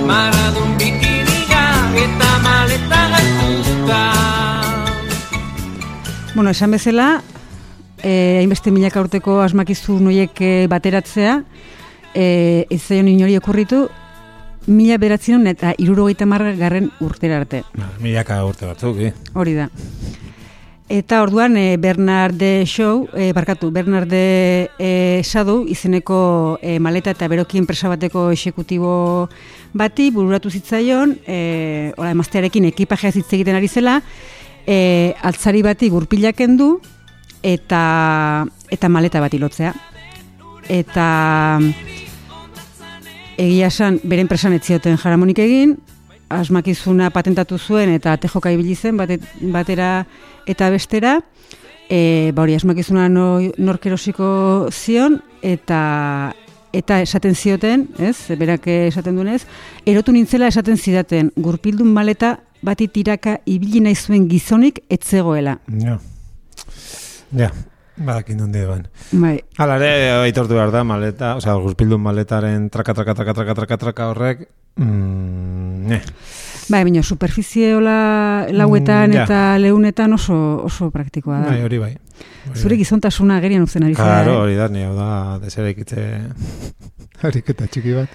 Maradun 0.08 0.78
bikiniga 0.78 1.13
Bueno, 6.44 6.52
esan 6.52 6.72
bezala, 6.72 7.24
eh, 8.04 8.40
hainbeste 8.42 8.68
milaka 8.76 9.00
urteko 9.00 9.38
asmakizun 9.40 10.02
noiek 10.04 10.42
eh, 10.44 10.66
bateratzea, 10.68 11.38
eh, 12.14 12.66
ez 12.68 12.82
zaion 12.82 13.08
inori 13.08 13.38
okurritu, 13.40 13.86
mila 14.68 14.98
beratzen 15.00 15.48
eta 15.48 15.72
irurogeita 15.78 16.26
garren 16.60 16.92
urtera 17.00 17.38
arte. 17.38 17.64
Milaka 18.02 18.44
urte 18.44 18.66
batzuk, 18.66 19.00
eh? 19.00 19.14
Hori 19.34 19.54
da. 19.54 19.70
Eta 20.90 21.22
orduan 21.24 21.56
e, 21.56 21.78
Bernard 21.78 22.36
de 22.36 22.66
Shaw, 22.68 23.08
e, 23.16 23.32
barkatu, 23.32 23.72
Bernard 23.72 24.10
de 24.10 24.70
e, 24.78 25.22
Sadu 25.24 25.66
izeneko 25.66 26.60
e, 26.62 26.78
maleta 26.78 27.12
eta 27.12 27.30
beroki 27.30 27.58
enpresa 27.58 27.88
bateko 27.88 28.32
exekutibo 28.32 29.30
bati 29.72 30.12
bururatu 30.12 30.52
zitzaion, 30.52 31.20
e, 31.26 31.94
ora 31.96 32.12
emaztearekin 32.12 32.66
ekipajea 32.66 33.16
hitz 33.16 33.32
egiten 33.32 33.56
ari 33.56 33.70
zela, 33.70 34.02
e, 34.68 35.14
altzari 35.22 35.62
bati 35.62 35.90
gurpilak 35.90 36.38
kendu 36.40 36.78
eta 37.44 38.46
eta 38.72 38.90
maleta 38.90 39.22
bat 39.22 39.34
ilotzea. 39.34 39.74
Eta 40.72 41.08
egia 43.38 43.68
esan 43.68 44.00
bere 44.04 44.24
enpresan 44.24 44.54
ez 44.56 44.64
zioten 44.64 44.98
jaramonik 44.98 45.40
egin, 45.44 45.76
asmakizuna 46.30 47.10
patentatu 47.14 47.58
zuen 47.58 47.92
eta 47.94 48.16
tejoka 48.18 48.52
ibili 48.52 48.76
zen 48.76 48.98
bate, 48.98 49.20
batera 49.42 50.06
eta 50.48 50.70
bestera. 50.70 51.20
E, 51.90 52.32
ba 52.34 52.46
hori 52.46 52.56
asmakizuna 52.56 53.10
no, 53.12 53.42
nork 53.58 53.86
erosiko 53.86 54.70
zion 54.72 55.20
eta 55.42 56.34
eta 56.74 57.02
esaten 57.04 57.36
zioten, 57.36 57.86
ez? 58.02 58.16
Berak 58.40 58.66
esaten 58.66 59.20
duenez, 59.20 59.44
erotu 59.86 60.12
nintzela 60.16 60.48
esaten 60.50 60.80
zidaten 60.80 61.30
gurpildun 61.36 61.92
maleta 61.94 62.40
bati 62.64 62.88
tiraka 62.88 63.38
ibili 63.46 63.82
nahi 63.84 63.96
zuen 63.96 64.28
gizonik 64.32 64.80
etzegoela. 64.90 65.58
Ja. 65.84 66.00
Ja, 67.36 67.50
badakin 67.98 68.38
donde 68.38 68.66
ban. 68.70 68.88
Bai, 69.12 69.40
Hala 69.58 69.76
ere, 69.82 70.12
aitortu 70.28 70.54
behar 70.56 70.72
da, 70.72 70.84
maleta, 70.86 71.36
osea, 71.40 71.56
guzpildun 71.64 72.02
maletaren 72.02 72.70
traka, 72.70 72.94
traka, 72.94 73.16
traka, 73.18 73.34
traka, 73.34 73.56
traka, 73.58 73.78
traka 73.82 74.08
horrek, 74.12 74.44
mm, 74.78 75.88
ne. 75.90 76.00
bai, 76.70 76.84
baina 76.86 77.02
superfizie 77.04 77.74
hola 77.76 78.46
lauetan 78.52 79.10
Mm, 79.10 79.14
ja. 79.18 79.24
eta 79.26 79.42
leunetan 79.60 80.14
oso 80.14 80.38
oso 80.66 80.92
praktikoa 80.92 81.42
da. 81.42 81.50
Bai, 81.50 81.62
hori 81.66 81.80
bai. 81.82 81.92
Hori 82.48 82.60
Zure 82.60 82.76
bai. 82.76 82.78
gizontasuna 82.84 83.38
agerian 83.42 83.64
uzten 83.64 83.84
ari 83.84 83.96
zara. 83.96 84.22
Claro, 84.24 84.38
eh? 84.38 84.42
hori 84.46 84.56
da, 84.56 84.68
ni 84.70 84.84
hau 84.86 84.96
da, 84.96 85.40
deserekitze... 85.44 86.06
Ariketa 87.24 87.68
txiki 87.72 87.94
bat. 87.98 88.10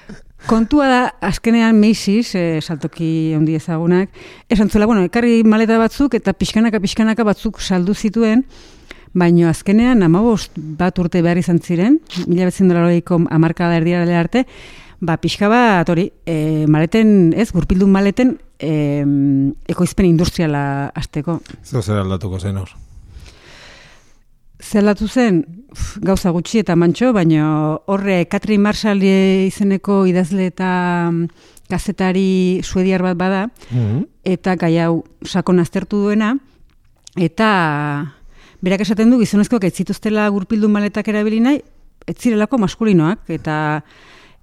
Kontua 0.46 0.86
da, 0.88 1.00
azkenean 1.20 1.76
Macy's, 1.80 2.30
e, 2.38 2.60
saltoki 2.62 3.34
handi 3.34 3.56
ezagunak, 3.58 4.12
esan 4.48 4.70
zuela, 4.70 4.86
bueno, 4.86 5.02
ekarri 5.08 5.42
maleta 5.44 5.78
batzuk 5.80 6.14
eta 6.14 6.32
pixkanaka 6.32 6.80
pixkanaka 6.80 7.26
batzuk 7.26 7.60
saldu 7.60 7.94
zituen, 7.94 8.44
baino 9.18 9.48
azkenean 9.50 10.04
amabost 10.06 10.54
bat 10.54 10.98
urte 11.02 11.22
behar 11.26 11.40
izan 11.40 11.58
ziren, 11.58 11.98
mila 12.26 12.48
betzen 12.48 12.70
dolaroiko 12.70 13.18
amarkada 13.34 13.80
erdiara 13.80 14.20
arte, 14.20 14.44
ba, 15.00 15.18
pixka 15.18 15.50
bat, 15.50 15.90
hori, 15.90 16.08
e, 16.24 16.66
maleten, 16.70 17.32
ez, 17.36 17.50
gurpildun 17.52 17.90
maleten, 17.90 18.36
e, 18.58 19.04
ekoizpen 19.68 20.06
industriala 20.06 20.92
azteko. 20.94 21.40
Zer 21.64 21.82
zer 21.82 22.04
aldatuko 22.04 22.38
zen 22.38 22.62
hor. 22.62 22.76
Zelatu 24.58 25.06
zen, 25.06 25.44
uf, 25.70 25.98
gauza 26.02 26.32
gutxi 26.34 26.58
eta 26.64 26.74
mantxo, 26.76 27.12
baina 27.14 27.78
horre 27.86 28.24
Catherine 28.26 28.62
Marshall 28.62 29.04
izeneko 29.04 30.02
idazle 30.10 30.48
eta 30.50 30.70
mm, 31.12 31.28
kazetari 31.70 32.60
suediar 32.64 33.04
bat 33.06 33.18
bada, 33.18 33.48
Mm 33.70 34.06
eta 34.28 34.58
gai 34.60 34.74
hau 34.76 35.06
sakon 35.24 35.56
aztertu 35.56 36.02
duena, 36.02 36.34
eta 37.16 37.46
berak 38.60 38.82
esaten 38.84 39.08
du 39.08 39.16
gizonezkoak 39.22 39.64
ez 39.64 39.72
zituztela 39.80 40.26
gurpildun 40.34 40.74
maletak 40.74 41.08
erabili 41.08 41.38
nahi, 41.40 41.62
ez 42.04 42.16
zirelako 42.18 42.58
maskulinoak, 42.60 43.22
eta 43.32 43.56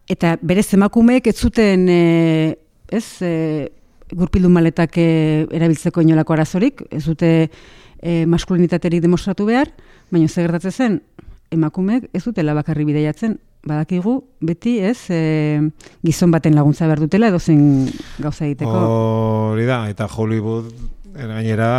eta 0.10 0.36
berez 0.42 0.68
emakumeek 0.74 1.28
ez 1.28 1.36
zuten 1.38 1.86
e, 1.90 2.58
ez, 2.90 3.06
e, 3.22 3.70
gurpildun 4.14 4.54
maletak 4.58 4.98
e, 4.98 5.46
erabiltzeko 5.54 6.02
inolako 6.02 6.34
arazorik, 6.34 6.82
ez 6.90 7.04
dute 7.06 7.32
e, 8.02 8.26
maskulinitaterik 8.30 9.02
demostratu 9.06 9.48
behar, 9.50 9.70
baina 10.12 10.28
zer 10.28 10.50
gertatzen 10.50 10.72
zen, 10.72 11.02
emakumeek 11.56 12.10
ez 12.14 12.24
dutela 12.26 12.56
bakarri 12.58 12.86
bideiatzen, 12.88 13.38
badakigu 13.66 14.20
beti 14.46 14.78
ez 14.86 15.10
e, 15.10 15.62
gizon 16.06 16.34
baten 16.34 16.56
laguntza 16.56 16.86
behar 16.86 17.02
dutela 17.02 17.32
edo 17.32 17.40
zen 17.40 17.90
gauza 18.22 18.46
egiteko. 18.46 18.76
Hori 19.56 19.66
da, 19.66 19.86
eta 19.90 20.08
Hollywood 20.08 20.70
eh, 21.16 21.26
gainera 21.26 21.72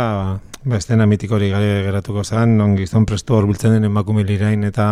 ba, 0.67 0.77
estena 0.77 1.07
mitikorik 1.07 1.53
gare 1.55 1.81
geratuko 1.87 2.25
zen, 2.25 2.57
non 2.59 2.75
gizon 2.77 3.07
prestu 3.07 3.37
horbiltzen 3.39 3.77
den 3.77 3.87
emakume 3.87 4.27
lirain 4.27 4.67
eta 4.67 4.87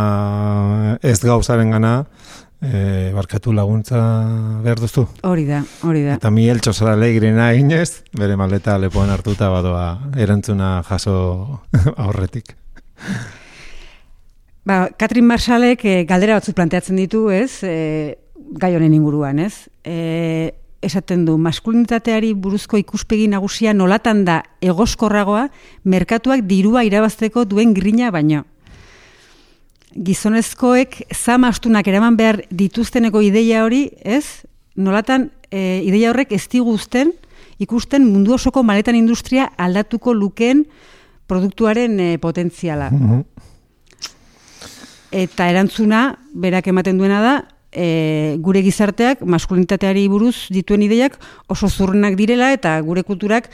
ez 1.04 1.20
gauzaren 1.24 1.76
gana 1.76 1.96
e, 2.62 3.12
barkatu 3.16 3.52
laguntza 3.54 4.00
behar 4.64 4.80
duztu. 4.80 5.08
Hori 5.28 5.46
da, 5.50 5.64
hori 5.84 6.06
da. 6.08 6.16
Eta 6.16 6.32
mi 6.32 6.48
eltxosara 6.50 6.96
legrena 7.00 7.52
inez, 7.60 8.06
bere 8.16 8.40
maleta 8.40 8.80
lepoan 8.80 9.12
hartuta 9.12 9.52
badoa 9.52 9.90
erantzuna 10.16 10.78
jaso 10.88 11.18
aurretik. 12.08 12.56
Ba, 14.66 14.90
Katrin 14.98 15.28
Marshallek 15.30 15.84
e, 15.86 16.04
galdera 16.10 16.40
batzuk 16.40 16.56
planteatzen 16.58 16.98
ditu, 16.98 17.28
ez? 17.30 17.62
E, 17.62 18.18
gai 18.58 18.74
honen 18.76 18.96
inguruan, 18.98 19.40
ez? 19.44 19.68
E, 19.86 20.56
esaten 20.86 21.26
du, 21.26 21.36
maskulinitateari 21.42 22.34
buruzko 22.38 22.78
ikuspegi 22.78 23.28
nagusia 23.30 23.74
nolatan 23.74 24.24
da 24.26 24.42
egoskorragoa 24.66 25.48
merkatuak 25.86 26.46
dirua 26.50 26.86
irabazteko 26.86 27.46
duen 27.46 27.74
grina 27.78 28.12
baino. 28.14 28.44
Gizonezkoek 29.96 31.04
zama 31.16 31.50
astunak 31.54 31.88
eraman 31.88 32.18
behar 32.20 32.42
dituzteneko 32.50 33.22
ideia 33.24 33.64
hori, 33.66 33.88
ez? 34.04 34.46
Nolatan 34.76 35.30
e, 35.50 35.82
ideia 35.86 36.12
horrek 36.12 36.34
ez 36.36 36.48
diguzten 36.52 37.14
ikusten 37.64 38.04
mundu 38.04 38.36
osoko 38.36 38.64
maletan 38.64 38.98
industria 39.00 39.48
aldatuko 39.58 40.14
lukeen 40.14 40.66
produktuaren 41.28 42.00
e, 42.00 42.10
potentziala. 42.22 42.92
Eta 45.16 45.50
erantzuna, 45.50 46.20
berak 46.34 46.68
ematen 46.68 47.00
duena 47.00 47.22
da, 47.24 47.36
e, 47.72 48.38
gure 48.42 48.64
gizarteak 48.66 49.22
maskulinitateari 49.22 50.08
buruz 50.12 50.48
dituen 50.54 50.86
ideiak 50.86 51.20
oso 51.52 51.70
zurrenak 51.70 52.16
direla 52.20 52.52
eta 52.56 52.80
gure 52.82 53.04
kulturak 53.04 53.52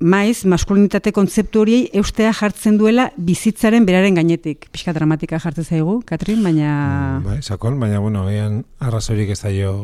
maiz 0.00 0.46
maskulinitate 0.48 1.12
kontzeptu 1.12 1.60
horiei 1.60 1.90
eustea 2.00 2.32
jartzen 2.32 2.78
duela 2.80 3.10
bizitzaren 3.18 3.84
beraren 3.84 4.16
gainetik. 4.16 4.70
Pixka 4.72 4.94
dramatika 4.96 5.38
jartzen 5.42 5.66
zaigu, 5.66 5.98
Katrin, 6.08 6.40
baina... 6.42 7.20
Bai, 7.26 7.42
sakon, 7.42 7.76
baina 7.80 8.00
bueno, 8.00 8.24
agian 8.26 8.62
arrazorik 8.80 9.34
ez 9.36 9.42
daio 9.42 9.74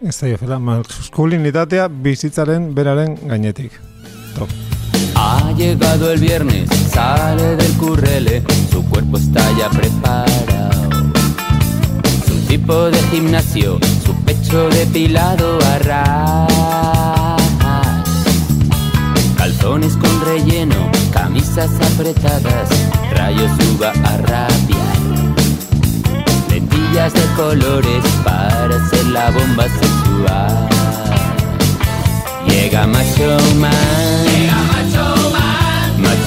ez 0.00 0.16
daio 0.18 0.40
fela, 0.40 0.58
maskulinitatea 0.58 1.88
bizitzaren 2.02 2.72
beraren 2.74 3.18
gainetik. 3.28 3.78
Top. 4.34 4.79
Ha 5.22 5.52
llegado 5.52 6.10
el 6.10 6.18
viernes, 6.18 6.66
sale 6.90 7.54
del 7.56 7.72
currele, 7.74 8.42
su 8.72 8.82
cuerpo 8.86 9.18
está 9.18 9.42
ya 9.58 9.68
preparado. 9.68 11.12
Su 12.26 12.36
tipo 12.48 12.90
de 12.90 12.98
gimnasio, 13.10 13.78
su 14.02 14.14
pecho 14.24 14.70
depilado 14.70 15.58
a 15.62 15.78
ras. 15.80 17.42
Calzones 19.36 19.94
con 19.98 20.24
relleno, 20.24 20.90
camisas 21.12 21.70
apretadas, 21.92 22.70
rayos 23.12 23.50
uva 23.76 23.92
a 24.02 24.16
rabiar. 24.16 24.96
Lentillas 26.48 27.12
de 27.12 27.26
colores 27.36 28.04
para 28.24 28.74
hacer 28.74 29.04
la 29.08 29.30
bomba 29.32 29.64
sexual. 29.64 30.68
Llega 32.48 32.86
Macho 32.86 33.36
Man. 33.60 34.29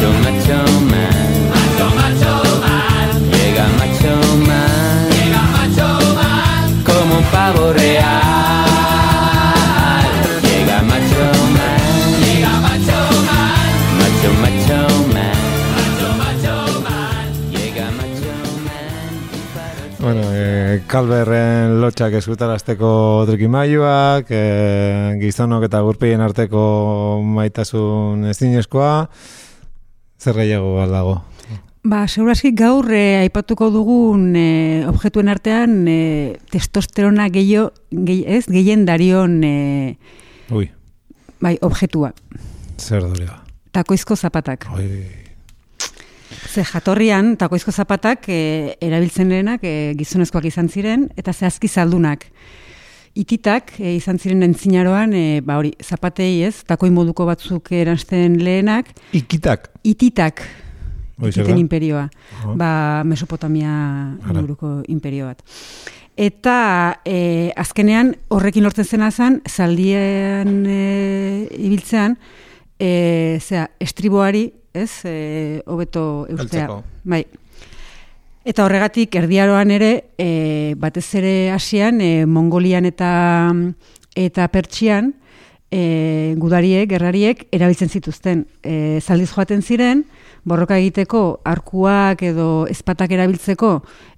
Llega 0.04 0.20
Macho 0.20 0.60
Man. 0.82 1.16
Macho, 1.50 1.88
Man. 1.96 1.96
Macho, 1.96 1.96
Macho 1.96 2.34
Man. 2.60 3.32
Llega 3.32 3.66
Macho 3.80 4.16
Man. 4.46 5.10
Llega 5.16 5.44
Macho 5.56 5.90
Man. 6.16 6.84
Como 6.84 7.14
un 7.20 7.24
pavo 7.32 7.72
real. 7.72 8.04
Llega 10.44 10.82
Macho 10.82 11.26
Man. 11.56 11.80
Llega 12.20 12.52
Macho 12.60 13.00
Man. 13.30 13.72
Macho, 14.00 14.30
Macho 14.44 14.80
Man. 15.14 15.40
Macho, 15.72 16.08
Macho 16.20 16.56
Man. 16.82 17.28
Llega 17.52 17.86
Macho 17.92 18.34
Man. 18.66 20.00
Bueno, 20.00 20.22
e, 20.34 20.82
kalberren 20.86 21.80
lotxak 21.80 22.14
eskutarazteko 22.20 23.24
trikimailuak, 23.30 24.26
e, 24.28 25.16
gizonok 25.22 25.64
eta 25.70 25.80
gurpien 25.80 26.20
arteko 26.20 27.22
maitasun 27.24 28.26
ezinezkoa, 28.34 29.08
zer 30.24 30.36
gehiago 30.40 30.78
aldago? 30.82 31.22
Ba, 31.84 32.06
seguraski 32.08 32.54
gaur 32.56 32.88
eh, 32.96 33.20
aipatuko 33.26 33.68
dugun 33.74 34.30
eh, 34.40 34.86
objektuen 34.88 35.28
artean 35.28 35.82
eh, 35.92 36.38
testosterona 36.54 37.26
gehiago, 37.34 37.74
gehi, 37.92 38.24
ez, 38.24 38.46
gehien 38.48 38.86
darion 38.88 39.42
eh, 39.44 39.98
Ui, 40.56 40.70
bai, 41.44 41.58
objektua. 41.62 42.14
zer 42.80 43.04
dorea. 43.04 43.42
Takoizko 43.76 44.16
zapatak. 44.16 44.70
Oi, 44.78 44.88
Ze 46.54 46.64
jatorrian, 46.66 47.36
takoizko 47.38 47.72
zapatak 47.72 48.26
e, 48.30 48.76
erabiltzen 48.82 49.30
lehenak 49.30 49.64
e, 49.66 49.94
gizonezkoak 49.98 50.46
izan 50.50 50.70
ziren, 50.70 51.08
eta 51.18 51.34
zehazki 51.34 51.68
zaldunak. 51.68 52.26
Ititak 53.14 53.76
e, 53.78 53.92
izan 53.94 54.18
ziren 54.18 54.42
entzinaroan, 54.42 55.12
e, 55.14 55.42
ba 55.46 55.60
hori, 55.60 55.76
zapatei 55.86 56.42
ez, 56.48 56.64
takoi 56.66 56.90
moduko 56.90 57.28
batzuk 57.30 57.70
eransten 57.78 58.40
lehenak, 58.42 58.90
ikitak. 59.14 59.70
ititak, 59.86 60.42
da? 61.22 61.58
imperioa, 61.58 62.08
Aha. 62.10 62.56
ba 62.58 62.72
Mesopotamia 63.06 63.76
inguruko 64.32 64.80
imperio 64.90 65.30
bat. 65.30 65.46
Eta 66.18 66.58
e, 67.06 67.52
azkenean 67.58 68.16
horrekin 68.34 68.66
lortzen 68.66 68.86
zena 68.86 69.12
zen, 69.12 69.40
zaldien 69.46 70.66
e, 70.66 70.82
ibiltzean, 71.54 72.18
e, 72.82 73.38
zera, 73.42 73.70
estriboari, 73.82 74.48
ez, 74.74 74.92
e, 75.06 75.62
hobeto 75.70 76.26
eustea. 76.34 76.82
Bai. 77.06 77.24
Eta 78.44 78.66
horregatik 78.66 79.16
erdiaroan 79.16 79.72
ere, 79.72 79.92
e, 80.20 80.76
batez 80.76 81.08
ere 81.16 81.52
Asian, 81.56 82.02
e, 82.04 82.26
Mongolian 82.28 82.86
eta 82.86 83.54
eta 84.20 84.48
Pertsian, 84.52 85.14
e, 85.72 86.36
gudariek, 86.38 86.90
gerrariek, 86.92 87.46
erabiltzen 87.56 87.90
zituzten. 87.90 88.44
E, 88.62 89.00
zaldiz 89.02 89.32
joaten 89.32 89.64
ziren, 89.64 90.04
borroka 90.44 90.76
egiteko 90.78 91.40
arkuak 91.48 92.22
edo 92.28 92.66
ezpatak 92.70 93.14
erabiltzeko 93.16 93.72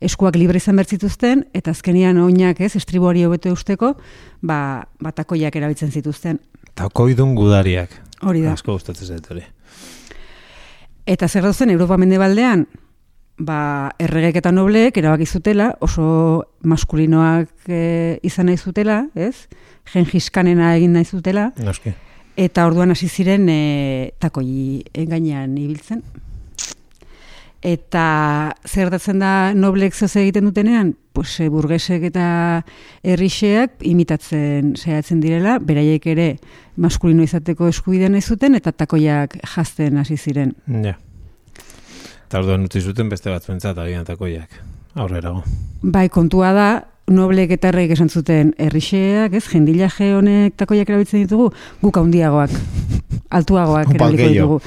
eskuak 0.03 0.39
libre 0.41 0.57
izan 0.57 0.81
behar 0.81 0.89
zituzten, 0.89 1.45
eta 1.53 1.71
azkenian 1.71 2.17
oinak 2.23 2.59
ez, 2.65 2.73
estriboari 2.75 3.23
hobeto 3.29 3.53
eusteko, 3.53 3.93
ba, 4.41 4.87
batakoiak 4.99 5.55
erabiltzen 5.55 5.93
zituzten. 5.93 6.41
Takoidun 6.75 7.35
gudariak. 7.37 7.93
Hori 8.25 8.41
da. 8.41 8.55
Asko 8.57 8.73
gustatzen 8.73 9.13
zait 9.13 9.29
hori. 9.29 9.45
Eta 11.05 11.29
zer 11.29 11.45
dauzen 11.45 11.69
Europa 11.69 11.99
mendebaldean, 12.01 12.65
ba, 13.37 13.91
erregek 13.99 14.39
eta 14.39 14.51
nobleek 14.51 14.97
erabaki 14.97 15.25
zutela, 15.25 15.73
oso 15.83 16.45
maskulinoak 16.63 17.67
e, 17.67 18.19
izan 18.23 18.49
nahi 18.49 18.57
zutela, 18.57 19.05
ez? 19.15 19.47
Gengis-Khanena 19.91 20.75
egin 20.77 20.95
nahi 20.95 21.05
zutela, 21.05 21.51
Noski. 21.63 21.93
eta 22.37 22.65
orduan 22.67 22.91
hasi 22.91 23.09
ziren 23.09 23.49
e, 23.49 24.11
takoi 24.19 24.83
gainean 24.95 25.57
ibiltzen. 25.57 26.03
Eta 27.65 28.53
zer 28.69 28.91
datzen 28.93 29.23
da 29.23 29.51
noblek 29.57 29.95
zoze 29.95 30.21
egiten 30.21 30.45
dutenean? 30.45 30.93
Pues, 31.17 31.39
e, 31.41 31.49
burgesek 31.49 32.03
eta 32.11 32.27
herrixeak 33.03 33.81
imitatzen 33.81 34.75
saiatzen 34.77 35.23
direla, 35.23 35.57
beraiek 35.59 36.05
ere 36.13 36.27
maskulino 36.77 37.25
izateko 37.25 37.71
eskubidea 37.71 38.11
nahi 38.13 38.21
zuten, 38.21 38.55
eta 38.55 38.71
takoiak 38.71 39.39
jazten 39.41 39.97
hasi 39.97 40.17
ziren. 40.17 40.53
Ja. 40.83 40.93
Eta 42.25 42.41
orduan 42.41 42.65
utzi 42.65 42.81
zuten 42.81 43.11
beste 43.11 43.29
batzuentzat 43.29 43.77
agian 43.81 44.07
takoiak. 44.07 44.57
Aurrerago. 44.95 45.43
Bai, 45.83 46.07
kontua 46.09 46.51
da, 46.55 46.69
noblek 47.11 47.51
eta 47.53 47.69
erreik 47.69 47.91
esan 47.93 48.09
zuten 48.09 48.53
herrixeak, 48.57 49.35
ez, 49.37 49.43
jendilaje 49.51 50.13
honek 50.15 50.55
takoiak 50.57 50.89
erabiltzen 50.89 51.25
ditugu, 51.25 51.51
guk 51.83 51.97
handiagoak, 51.99 52.53
altuagoak 53.29 53.91
erabiliko 53.91 54.05
palgeio. 54.05 54.31
ditugu. 54.33 54.59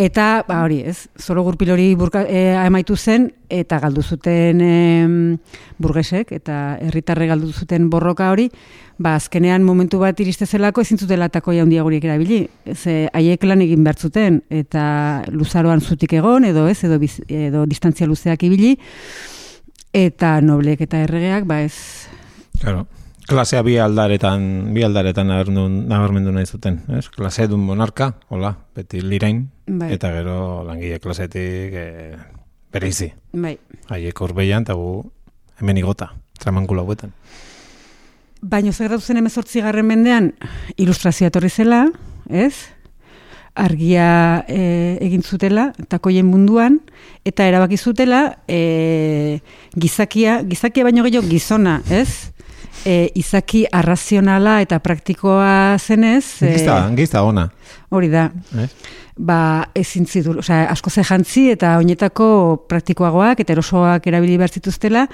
Eta, 0.00 0.28
ba 0.48 0.62
hori, 0.64 0.78
ez, 0.88 1.08
zoro 1.20 1.42
gurpil 1.44 1.74
hori 1.74 1.90
burka, 1.98 2.22
e, 2.24 2.54
amaitu 2.56 2.96
zen, 2.96 3.26
eta 3.52 3.76
galdu 3.82 4.00
zuten 4.02 4.62
em, 4.64 5.18
burgesek, 5.82 6.32
eta 6.32 6.78
herritarre 6.80 7.28
galdu 7.28 7.52
zuten 7.52 7.90
borroka 7.92 8.30
hori, 8.32 8.48
ba, 9.02 9.18
azkenean 9.18 9.66
momentu 9.66 10.00
bat 10.00 10.18
iriste 10.24 10.46
zelako 10.46 10.86
ezin 10.86 11.02
zutela 11.02 11.28
takoia 11.28 11.66
handiagoriek 11.66 12.06
erabili. 12.08 12.46
Ze 12.72 13.10
haiek 13.12 13.44
lan 13.44 13.66
egin 13.66 13.84
behar 13.84 13.98
zuten, 13.98 14.40
eta 14.48 15.26
luzaroan 15.28 15.82
zutik 15.82 16.16
egon, 16.16 16.48
edo 16.48 16.64
ez, 16.70 16.78
edo, 16.88 16.96
biz, 17.02 17.18
edo 17.28 17.66
distantzia 17.68 18.08
luzeak 18.08 18.48
ibili, 18.48 18.78
eta 19.92 20.40
noblek 20.40 20.80
eta 20.86 21.02
erregeak, 21.04 21.44
ba 21.46 21.62
ez, 21.62 22.08
Claro. 22.60 22.86
Klasea 23.26 23.62
bi 23.62 23.76
aldaretan, 23.78 24.72
bi 24.74 24.82
aldaretan 24.82 25.28
nabarmendu, 25.30 25.64
nabarmendu 25.88 26.32
nahi 26.34 26.46
zuten, 26.46 26.80
ez? 26.98 27.08
Klase 27.08 27.46
dun 27.48 27.60
monarka, 27.64 28.12
hola, 28.28 28.52
beti 28.76 29.00
lirain, 29.00 29.44
Bai. 29.66 29.92
eta 29.94 30.10
gero 30.12 30.62
langile 30.66 30.98
klasetik 31.00 31.74
e, 31.74 32.16
bereizi. 32.72 33.12
bai. 33.32 33.56
Haiek 33.88 34.20
horbeian, 34.20 34.62
eta 34.66 34.74
gu 34.74 35.04
hemen 35.60 35.78
igota, 35.78 36.12
tramankula 36.38 36.82
hauetan. 36.82 37.12
Baina 38.42 38.72
zer 38.72 38.98
zen 39.00 39.16
emezortzi 39.22 39.60
garren 39.62 39.86
mendean, 39.86 40.32
ilustrazioa 40.76 41.28
etorri 41.30 41.48
zela, 41.50 41.84
ez? 42.28 42.54
Argia 43.54 44.44
e, 44.48 44.96
egin 45.04 45.22
zutela, 45.22 45.72
takoien 45.92 46.24
munduan, 46.26 46.78
eta 47.28 47.44
erabaki 47.44 47.76
zutela 47.76 48.38
e, 48.48 49.40
gizakia, 49.76 50.40
gizakia 50.48 50.84
baino 50.88 51.04
gehiago 51.04 51.28
gizona, 51.28 51.80
ez? 51.90 52.30
e, 52.88 53.10
izaki 53.14 53.66
arrazionala 53.70 54.60
eta 54.64 54.78
praktikoa 54.82 55.76
zenez, 55.78 56.24
e, 56.42 56.54
Gizta, 56.56 56.78
gizta 56.96 57.22
ona. 57.28 57.50
hori 57.90 58.08
da, 58.08 58.30
Eh? 58.58 58.66
ba, 59.18 59.68
ezin 59.76 60.06
zidur, 60.08 60.38
osea, 60.40 60.64
asko 60.72 60.90
ze 60.90 61.02
jantzi 61.04 61.50
eta 61.52 61.76
oinetako 61.78 62.64
praktikoagoak 62.68 63.40
eta 63.44 63.52
erosoak 63.52 64.06
erabili 64.08 64.38
behar 64.40 64.50
zituztela 64.50 65.06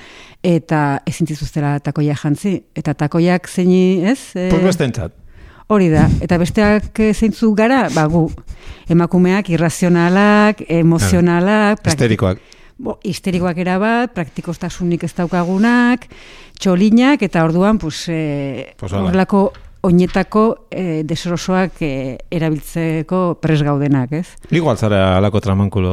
eta 0.42 1.01
ezin 1.05 1.27
zituztela 1.27 1.81
takoia 1.81 2.14
jantzi. 2.14 2.62
Eta 2.79 2.94
takoiak 2.94 3.48
zeini, 3.51 4.05
ez? 4.07 4.31
E, 4.37 4.48
Pues. 4.55 5.18
Hori 5.68 5.90
da, 5.92 6.07
eta 6.24 6.38
besteak 6.40 6.96
eh, 7.04 7.11
zeintzuk 7.12 7.52
gara, 7.59 7.83
ba, 7.92 8.07
gu, 8.09 8.22
emakumeak 8.88 9.50
irrazionalak, 9.52 10.62
emozionalak, 10.64 11.83
Esterikoak. 11.92 12.40
Bo, 12.81 12.94
histerikoak 13.04 13.59
erabat, 13.61 14.14
praktikostasunik 14.16 15.04
ez 15.04 15.12
daukagunak, 15.18 16.07
txolinak, 16.57 17.20
eta 17.26 17.42
orduan, 17.44 17.76
pues, 17.83 18.07
e, 18.09 18.72
Pues 18.81 18.94
hala. 18.94 19.11
Oinetako 19.87 20.67
e, 20.71 21.03
desorosoak 21.07 21.73
e, 21.87 21.91
erabiltzeko 22.35 23.21
pres 23.41 23.61
gaudenak, 23.62 24.11
ez? 24.12 24.27
Igual 24.51 24.77
zara 24.77 25.17
alako 25.17 25.41
tramankulo 25.41 25.93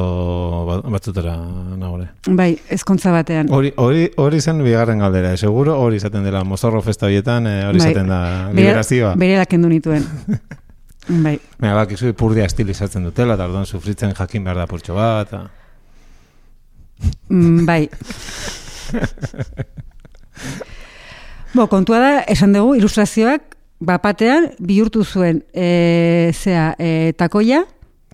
bat- 0.70 0.88
batzutera 0.96 1.36
nagore. 1.78 2.08
Bai, 2.28 2.56
ezkontza 2.74 3.12
batean. 3.14 3.52
Hori, 3.54 3.72
hori, 3.78 4.08
hori 4.18 4.42
zen 4.42 4.64
bigarren 4.66 5.00
galdera, 5.06 5.34
eh, 5.34 5.38
seguro 5.38 5.78
hori 5.80 5.98
izaten 6.02 6.24
dela 6.26 6.42
mozorro 6.44 6.82
festa 6.82 7.06
horietan, 7.06 7.46
eh, 7.48 7.62
hori 7.68 7.78
Bai, 7.80 7.92
izaten 7.92 8.08
da 8.10 8.22
liberazioa. 8.54 9.14
Bere 9.22 9.46
kendu 9.46 9.70
nituen. 9.70 10.04
bai, 11.26 11.38
Baina 11.60 11.76
bakizu 11.78 12.08
ipurdia 12.10 12.46
estilizatzen 12.50 13.04
dutela, 13.06 13.34
eta 13.38 13.46
orduan 13.46 13.66
sufritzen 13.70 14.16
jakin 14.18 14.44
behar 14.44 14.58
da 14.64 14.68
purtxo 14.68 14.96
bat. 14.98 15.28
eta- 15.30 15.50
Mm, 17.30 17.66
bai. 17.68 17.90
Bo, 21.56 21.68
kontua 21.72 22.00
da, 22.00 22.12
esan 22.32 22.54
dugu, 22.56 22.76
ilustrazioak, 22.80 23.42
bapatean, 23.80 24.52
bihurtu 24.60 25.04
zuen, 25.04 25.44
e, 25.54 26.32
zea, 26.34 26.76
e, 26.80 27.14
takoia, 27.18 27.66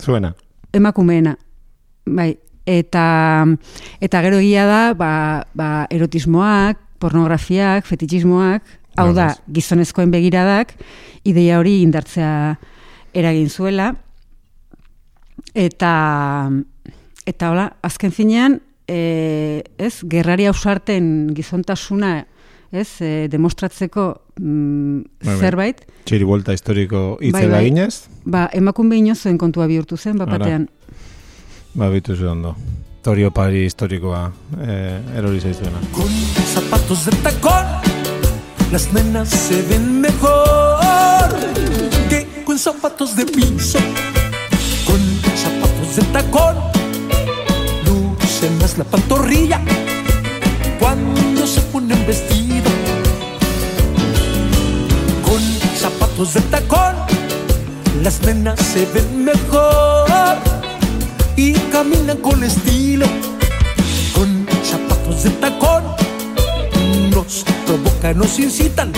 Zuena. 0.01 0.33
emakumeena. 0.73 1.37
Bai, 2.05 2.37
eta, 2.65 3.45
eta 4.01 4.21
gero 4.25 4.39
egia 4.41 4.65
da, 4.65 4.81
ba, 4.97 5.45
ba, 5.53 5.87
erotismoak, 5.89 6.79
pornografiak, 7.01 7.85
fetichismoak, 7.85 8.65
hau 8.97 9.11
da, 9.13 9.31
gizonezkoen 9.53 10.11
begiradak, 10.11 10.73
ideia 11.23 11.59
hori 11.59 11.81
indartzea 11.81 12.57
eragin 13.13 13.49
zuela, 13.49 13.91
eta, 15.53 15.93
eta 17.27 17.51
hola, 17.51 17.69
azken 17.85 18.13
finean, 18.15 18.59
e, 18.87 19.63
ez, 19.77 20.01
gerrari 20.09 20.47
ausarten 20.49 21.31
gizontasuna, 21.37 22.25
ez, 22.71 23.01
e, 23.01 23.27
demostratzeko 23.31 24.21
mm, 24.39 25.01
Bai, 25.21 25.27
bai. 25.27 25.39
zerbait, 25.39 25.81
Txiri 26.05 26.23
buelta 26.25 26.53
historiko 26.55 27.17
hitzela 27.21 27.47
Bai, 27.47 27.57
bai. 27.57 27.65
ginez, 27.69 28.07
ba, 28.25 28.47
emakume 28.53 28.97
inozoen 28.97 29.37
kontua 29.37 29.67
bihurtu 29.67 29.97
zen, 29.97 30.17
bapatean. 30.17 30.69
ba 31.73 31.89
bitu 31.89 32.15
zu 32.15 32.27
ondo. 32.29 32.55
Torio 33.01 33.31
pari 33.31 33.63
historikoa 33.65 34.31
eh, 34.61 35.17
erori 35.17 35.39
zaizuena. 35.41 35.79
Con 35.91 36.09
zapatos 36.53 37.05
de 37.05 37.11
tacón, 37.23 37.65
las 38.71 38.93
nenas 38.93 39.29
se 39.29 39.61
ven 39.63 40.01
mejor 40.01 41.29
que 42.09 42.27
con 42.45 42.59
zapatos 42.59 43.15
de 43.15 43.25
piso. 43.25 43.79
Con 44.85 44.99
zapatos 45.35 45.95
de 45.95 46.03
tacón, 46.13 46.55
luce 47.87 48.49
más 48.59 48.77
la 48.77 48.83
pantorrilla 48.83 49.59
cuando 50.79 51.47
se 51.47 51.61
ponen 51.61 52.05
vestido. 52.05 52.40
De 56.21 56.41
tacón, 56.41 56.95
las 58.03 58.21
nenas 58.21 58.59
se 58.59 58.85
ven 58.93 59.25
mejor 59.25 60.37
y 61.35 61.53
caminan 61.71 62.17
con 62.17 62.43
estilo 62.43 63.07
con 64.13 64.45
zapatos 64.63 65.23
de 65.23 65.31
tacón. 65.31 65.83
Nos 67.09 67.43
provocan, 67.65 68.19
nos 68.19 68.37
incitan 68.37 68.93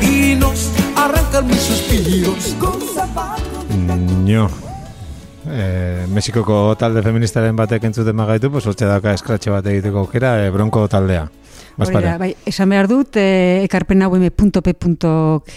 y 0.00 0.36
nos 0.36 0.70
arrancan 0.94 1.48
mis 1.48 1.60
suspiros. 1.60 2.54
Con 2.60 2.80
zapatos 2.94 3.64
Nio. 4.22 4.48
Eh, 5.54 6.06
Mexikoko 6.10 6.74
talde 6.74 6.98
feministaren 7.04 7.54
batek 7.54 7.84
entzuten 7.86 8.16
magaitu, 8.18 8.48
pues 8.50 8.64
hortxe 8.66 8.88
daka 8.90 9.12
eskratxe 9.14 9.52
bat 9.54 9.66
egiteko 9.70 10.00
aukera, 10.02 10.32
eh, 10.42 10.50
bronko 10.50 10.88
taldea. 10.90 11.28
Hori 11.28 11.78
Bazpare. 11.78 12.06
da, 12.06 12.18
bai, 12.18 12.32
esan 12.46 12.68
behar 12.70 12.88
dut, 12.90 13.16
e, 13.18 13.62
ekarpen 13.66 14.02
hau 14.02 14.10
m.p. 14.14 14.30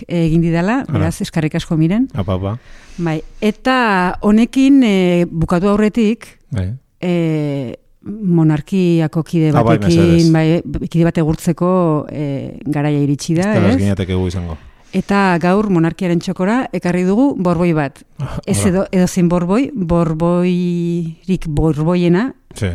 egin 0.07 0.41
didala, 0.41 0.83
beraz, 0.89 1.21
eskarrik 1.21 1.55
asko 1.57 1.77
miren. 1.77 2.07
Apa, 2.13 2.33
apa. 2.37 2.53
Bai, 2.97 3.21
eta 3.41 4.17
honekin 4.21 4.81
e, 4.83 5.25
bukatu 5.29 5.69
aurretik, 5.69 6.25
Bai. 6.51 6.71
e, 7.01 7.75
monarkiako 8.01 9.23
kide 9.23 9.49
Ah, 9.53 9.61
bai, 9.63 9.77
batekin, 9.77 10.31
bai, 10.33 10.61
kide 10.89 11.03
bate 11.05 11.21
gurtzeko 11.21 12.07
e, 12.09 12.59
garaia 12.65 13.01
iritsi 13.03 13.35
da, 13.37 13.53
Eta 13.57 13.73
ez? 13.73 13.77
ginateke 13.81 14.13
gu 14.15 14.27
izango. 14.27 14.57
Eta 14.95 15.37
gaur 15.43 15.67
monarkiaren 15.69 16.19
txokora 16.23 16.69
ekarri 16.73 17.03
dugu 17.03 17.35
borboi 17.37 17.73
bat. 17.75 17.99
Ez 18.47 18.59
Ora. 18.61 18.69
edo, 18.69 18.85
edo 18.91 19.07
zein 19.07 19.27
borboi, 19.29 19.69
borboirik 19.75 21.47
borboiena, 21.47 22.33
Sí. 22.55 22.67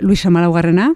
Luis 0.00 0.24
Amalaugarrena, 0.26 0.88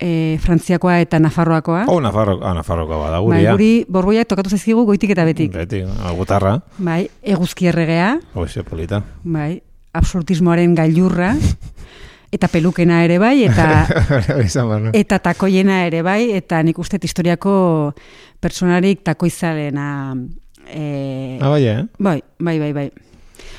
e, 0.00 0.38
Frantziakoa 0.42 0.98
eta 1.00 1.20
Nafarroakoa. 1.20 1.84
Oh, 1.88 2.00
Nafarro, 2.00 2.40
ah, 2.42 2.54
Nafarroko 2.54 2.98
bada, 2.98 3.20
Bai, 3.20 3.22
guria. 3.22 3.52
guri 3.52 3.84
borboiak 3.88 4.26
tokatu 4.26 4.50
zaizkigu 4.50 4.84
goitik 4.84 5.10
eta 5.10 5.24
betik. 5.24 5.52
Beti, 5.52 5.82
ah, 5.84 6.10
gutarra. 6.16 6.56
Bai, 6.78 7.08
eguzki 7.22 7.66
erregea, 7.70 8.18
Hoxe, 8.34 8.64
polita. 8.64 9.02
bai, 9.22 9.62
absolutismoaren 9.92 10.74
gailurra, 10.74 11.36
eta 12.32 12.48
pelukena 12.48 13.04
ere 13.04 13.18
bai, 13.18 13.44
eta 13.44 13.86
eta 14.92 15.18
takoiena 15.18 15.84
ere 15.86 16.02
bai, 16.02 16.32
eta 16.32 16.62
nik 16.62 16.78
uste 16.78 16.98
historiako 17.02 17.94
personarik 18.40 19.04
takoizalena 19.04 20.16
e, 20.66 21.38
Ah, 21.40 21.48
bai, 21.48 21.66
eh? 21.66 21.86
bai, 21.98 22.22
bai, 22.38 22.58
bai, 22.58 22.72
bai. 22.72 22.90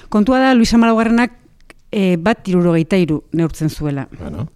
Kontua 0.10 0.40
da, 0.40 0.54
Luisa 0.54 0.78
Malaugarrenak 0.78 1.38
e, 1.92 2.18
bat 2.18 2.48
irurogeita 2.48 2.98
iru 2.98 3.24
neurtzen 3.34 3.70
zuela. 3.70 4.08
Bueno, 4.18 4.48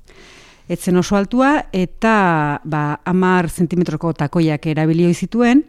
Etzen 0.66 0.98
oso 0.98 1.14
altua, 1.14 1.68
eta 1.78 2.60
ba, 2.66 3.00
amar 3.06 3.52
zentimetroko 3.52 4.16
takoiak 4.18 4.66
erabilio 4.66 5.12
zituen, 5.14 5.62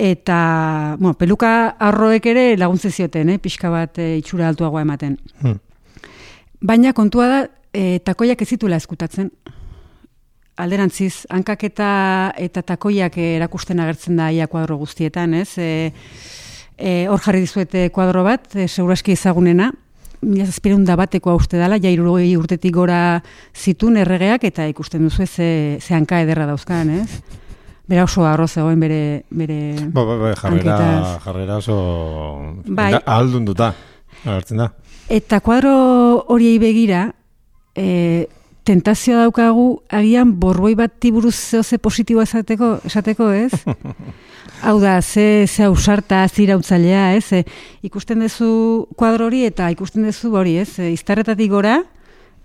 eta, 0.00 0.96
bueno, 0.98 1.12
peluka 1.20 1.76
arroek 1.76 2.24
ere 2.32 2.46
laguntze 2.56 2.90
zioten, 2.90 3.28
eh, 3.34 3.38
pixka 3.38 3.68
bat 3.68 4.00
e, 4.00 4.16
itxura 4.22 4.48
altuagoa 4.48 4.80
ematen. 4.86 5.18
Hmm. 5.42 5.60
Baina 6.62 6.94
kontua 6.96 7.28
da, 7.28 7.42
e, 7.74 7.98
takoiak 8.00 8.40
ez 8.40 8.48
zituela 8.48 8.80
eskutatzen. 8.80 9.28
Alderantziz, 10.60 11.24
hankak 11.32 11.62
eta, 11.64 12.32
takoiak 12.66 13.16
erakusten 13.16 13.80
agertzen 13.80 14.18
da 14.20 14.28
ia 14.30 14.46
kuadro 14.52 14.76
guztietan, 14.76 15.32
ez? 15.34 15.56
E, 15.56 15.92
e, 16.76 17.06
hor 17.08 17.22
jarri 17.24 17.40
dizuete 17.46 17.86
kuadro 17.94 18.24
bat, 18.26 18.50
e, 18.54 18.66
seguraski 18.68 19.14
ezagunena, 19.16 19.70
mila 20.22 20.44
zazpireun 20.46 20.84
da 20.84 20.96
batekoa 21.00 21.34
uste 21.40 21.56
dela, 21.56 21.78
ja 21.80 21.90
irurogei 21.90 22.34
urtetik 22.36 22.74
gora 22.76 23.22
zitun 23.56 23.96
erregeak, 23.96 24.44
eta 24.44 24.66
ikusten 24.68 25.08
duzu 25.08 25.26
ze, 25.26 25.48
ze 25.80 25.94
hanka 25.96 26.20
ederra 26.20 26.46
dauzkan, 26.46 26.92
ez? 27.00 27.22
Bera 27.88 28.04
oso 28.04 28.26
arroz 28.28 28.52
zegoen 28.52 28.80
bere, 28.80 29.00
bere 29.30 29.56
Ba, 29.88 30.04
ba, 30.04 30.18
ba, 30.20 30.34
jarrera, 30.36 30.76
hanketaz. 30.76 31.24
jarrera 31.24 31.56
oso... 31.64 31.78
Bai. 32.68 32.92
Da, 32.92 33.02
ahaldun 33.06 33.48
duta, 33.48 33.72
agertzen 34.22 34.62
da. 34.62 34.68
Eta 35.08 35.40
kuadro 35.40 35.72
horiei 36.28 36.60
begira, 36.62 37.08
e, 37.74 38.28
tentazioa 38.64 39.24
daukagu 39.26 39.82
agian 39.90 40.36
borboi 40.40 40.74
bat 40.78 40.92
tiburuz 41.02 41.34
zehoze 41.34 41.78
positiboa 41.82 42.26
esateko, 42.28 42.76
esateko 42.86 43.30
ez? 43.34 43.52
Hau 44.62 44.76
da, 44.78 45.00
ze, 45.02 45.46
ze 45.48 45.64
ausarta, 45.66 46.20
zirautzailea, 46.28 47.16
ez? 47.16 47.32
E, 47.34 47.42
ikusten 47.82 48.22
duzu 48.22 48.86
kuadro 48.94 49.26
hori 49.26 49.42
eta 49.48 49.66
ikusten 49.74 50.06
duzu 50.06 50.30
hori, 50.38 50.54
ez? 50.62 50.76
E, 50.78 50.92
iztarretatik 50.94 51.50
gora, 51.50 51.80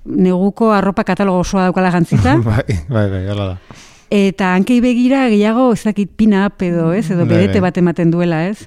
neguko 0.07 0.71
arropa 0.73 1.05
katalogo 1.05 1.43
osoa 1.45 1.67
daukala 1.67 1.91
gantzita, 1.93 2.39
bai, 2.47 2.63
bai, 2.89 3.05
bai, 3.11 3.21
hala 3.29 3.51
da. 3.51 3.77
eta 4.09 4.55
hankei 4.55 4.79
begira 4.81 5.27
gehiago 5.29 5.69
ez 5.75 5.83
dakit 5.85 6.15
pina 6.17 6.47
edo, 6.49 6.91
ez? 6.93 7.05
Edo 7.11 7.25
Bai, 7.25 7.35
berete 7.35 7.59
bai. 7.59 7.67
bat 7.69 7.77
ematen 7.77 8.11
duela, 8.11 8.47
ez? 8.47 8.65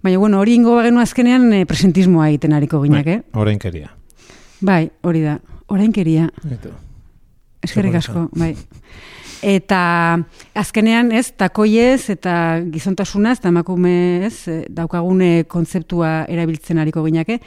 Baina, 0.00 0.16
bueno, 0.16 0.40
hori 0.40 0.54
ingo 0.56 0.78
bagenu 0.78 1.00
azkenean 1.04 1.52
e, 1.52 1.66
presentismoa 1.68 2.30
egiten 2.30 2.56
ariko 2.56 2.80
ginak, 2.80 3.06
eh? 3.06 3.20
Orainkeria. 3.36 3.92
Bai, 4.60 4.86
hori 5.04 5.26
da. 5.26 5.36
Orainkeria. 5.70 6.28
Itu. 6.50 6.72
Eskerrik 7.62 7.94
asko, 8.00 8.26
bai. 8.36 8.54
Eta 9.40 9.80
azkenean, 10.58 11.12
ez, 11.16 11.30
takoiez 11.38 12.10
eta 12.12 12.34
gizontasunaz, 12.72 13.38
eta 13.38 13.48
emakume, 13.52 14.26
ez, 14.26 14.48
eh, 14.48 14.64
daukagune 14.68 15.46
kontzeptua 15.48 16.26
erabiltzen 16.28 16.78
ariko 16.78 17.04
ginake. 17.06 17.38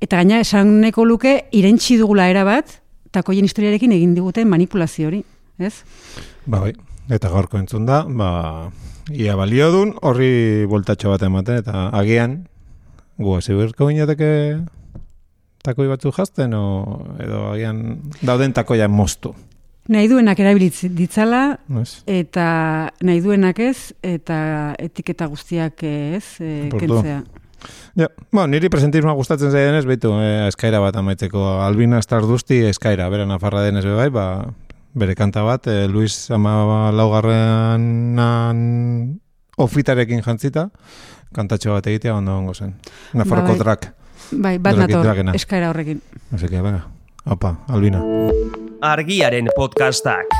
Eta 0.00 0.18
gaina, 0.18 0.40
esan 0.40 0.80
neko 0.82 1.04
luke, 1.04 1.34
irentxi 1.52 1.98
dugula 1.98 2.28
erabat, 2.30 2.80
takoien 3.14 3.46
historiarekin 3.46 3.92
egin 3.94 4.14
diguten 4.14 4.48
manipulazio 4.50 5.08
hori, 5.08 5.22
ez? 5.58 5.74
Ba, 6.46 6.60
bai. 6.60 6.74
Eta 7.08 7.30
gaurko 7.32 7.58
entzun 7.58 7.86
da, 7.88 8.02
ba, 8.04 8.70
ia 9.14 9.36
balio 9.36 9.70
dun, 9.72 9.94
horri 10.02 10.66
voltatxo 10.68 11.14
bat 11.14 11.22
ematen, 11.24 11.62
eta 11.62 11.88
agian, 11.96 12.42
gu 13.18 13.38
hasi 13.38 13.54
berko 13.56 13.88
ginateke 13.88 14.28
takoi 15.68 15.88
batzu 15.90 16.12
jazten, 16.16 16.56
o, 16.56 16.64
edo 17.22 17.44
agian 17.52 17.84
dauden 18.24 18.56
takoia 18.56 18.88
moztu. 18.88 19.34
Nahi 19.88 20.08
duenak 20.10 20.40
erabilitz 20.40 20.90
ditzala, 20.92 21.58
Ez? 21.80 22.02
eta 22.04 22.46
nahi 23.00 23.22
duenak 23.24 23.60
ez, 23.64 23.92
eta 24.04 24.74
etiketa 24.84 25.28
guztiak 25.32 25.84
ez, 25.88 26.24
e, 26.44 26.68
kentzea. 26.74 27.22
Ja, 27.98 28.06
bueno, 28.30 28.46
niri 28.52 28.68
presentismoa 28.70 29.14
gustatzen 29.18 29.50
zaidenez, 29.50 29.84
beitu, 29.88 30.12
eh, 30.22 30.46
eskaira 30.48 30.78
bat 30.82 30.96
amaitzeko. 31.00 31.42
Albina 31.64 32.00
Starduzti 32.02 32.60
eskaira, 32.68 33.08
bera 33.10 33.26
nafarra 33.26 33.64
denez 33.64 33.84
be 33.84 33.94
bai, 33.96 34.08
ba, 34.14 34.26
bere 34.98 35.14
kanta 35.18 35.42
bat, 35.46 35.66
eh, 35.66 35.88
Luis 35.90 36.30
ama 36.30 36.92
laugarrenan 36.94 38.58
ofitarekin 39.58 40.22
jantzita, 40.22 40.68
kantatxo 41.34 41.74
bat 41.74 41.86
egitea 41.90 42.14
ondo 42.14 42.36
ongo 42.38 42.54
zen. 42.54 42.76
Nafarroko 43.14 43.56
Ba, 43.58 43.64
bai. 43.74 43.92
Bai, 44.30 44.58
bat 44.58 44.76
nator, 44.76 45.02
dragena. 45.04 45.32
eskaera 45.34 45.70
horrekin. 45.70 46.02
Que, 46.36 46.60
venga, 46.60 46.84
opa, 47.24 47.56
Albina. 47.68 48.02
Argiaren 48.84 49.48
podcastak. 49.56 50.34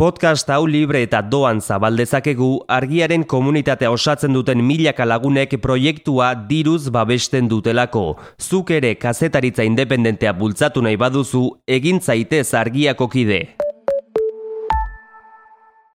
Podcast 0.00 0.48
hau 0.48 0.64
libre 0.64 1.02
eta 1.04 1.20
doan 1.20 1.60
zabaldezakegu 1.60 2.64
argiaren 2.72 3.24
komunitatea 3.28 3.90
osatzen 3.92 4.32
duten 4.32 4.62
milaka 4.64 5.04
lagunek 5.04 5.58
proiektua 5.60 6.32
diruz 6.48 6.88
babesten 6.88 7.48
dutelako. 7.48 8.16
Zuk 8.40 8.70
ere 8.72 8.94
kazetaritza 8.96 9.64
independentea 9.68 10.32
bultzatu 10.32 10.80
nahi 10.80 10.96
baduzu, 10.96 11.44
egin 11.68 12.00
zaitez 12.00 12.54
argiako 12.54 13.08
kide. 13.12 13.42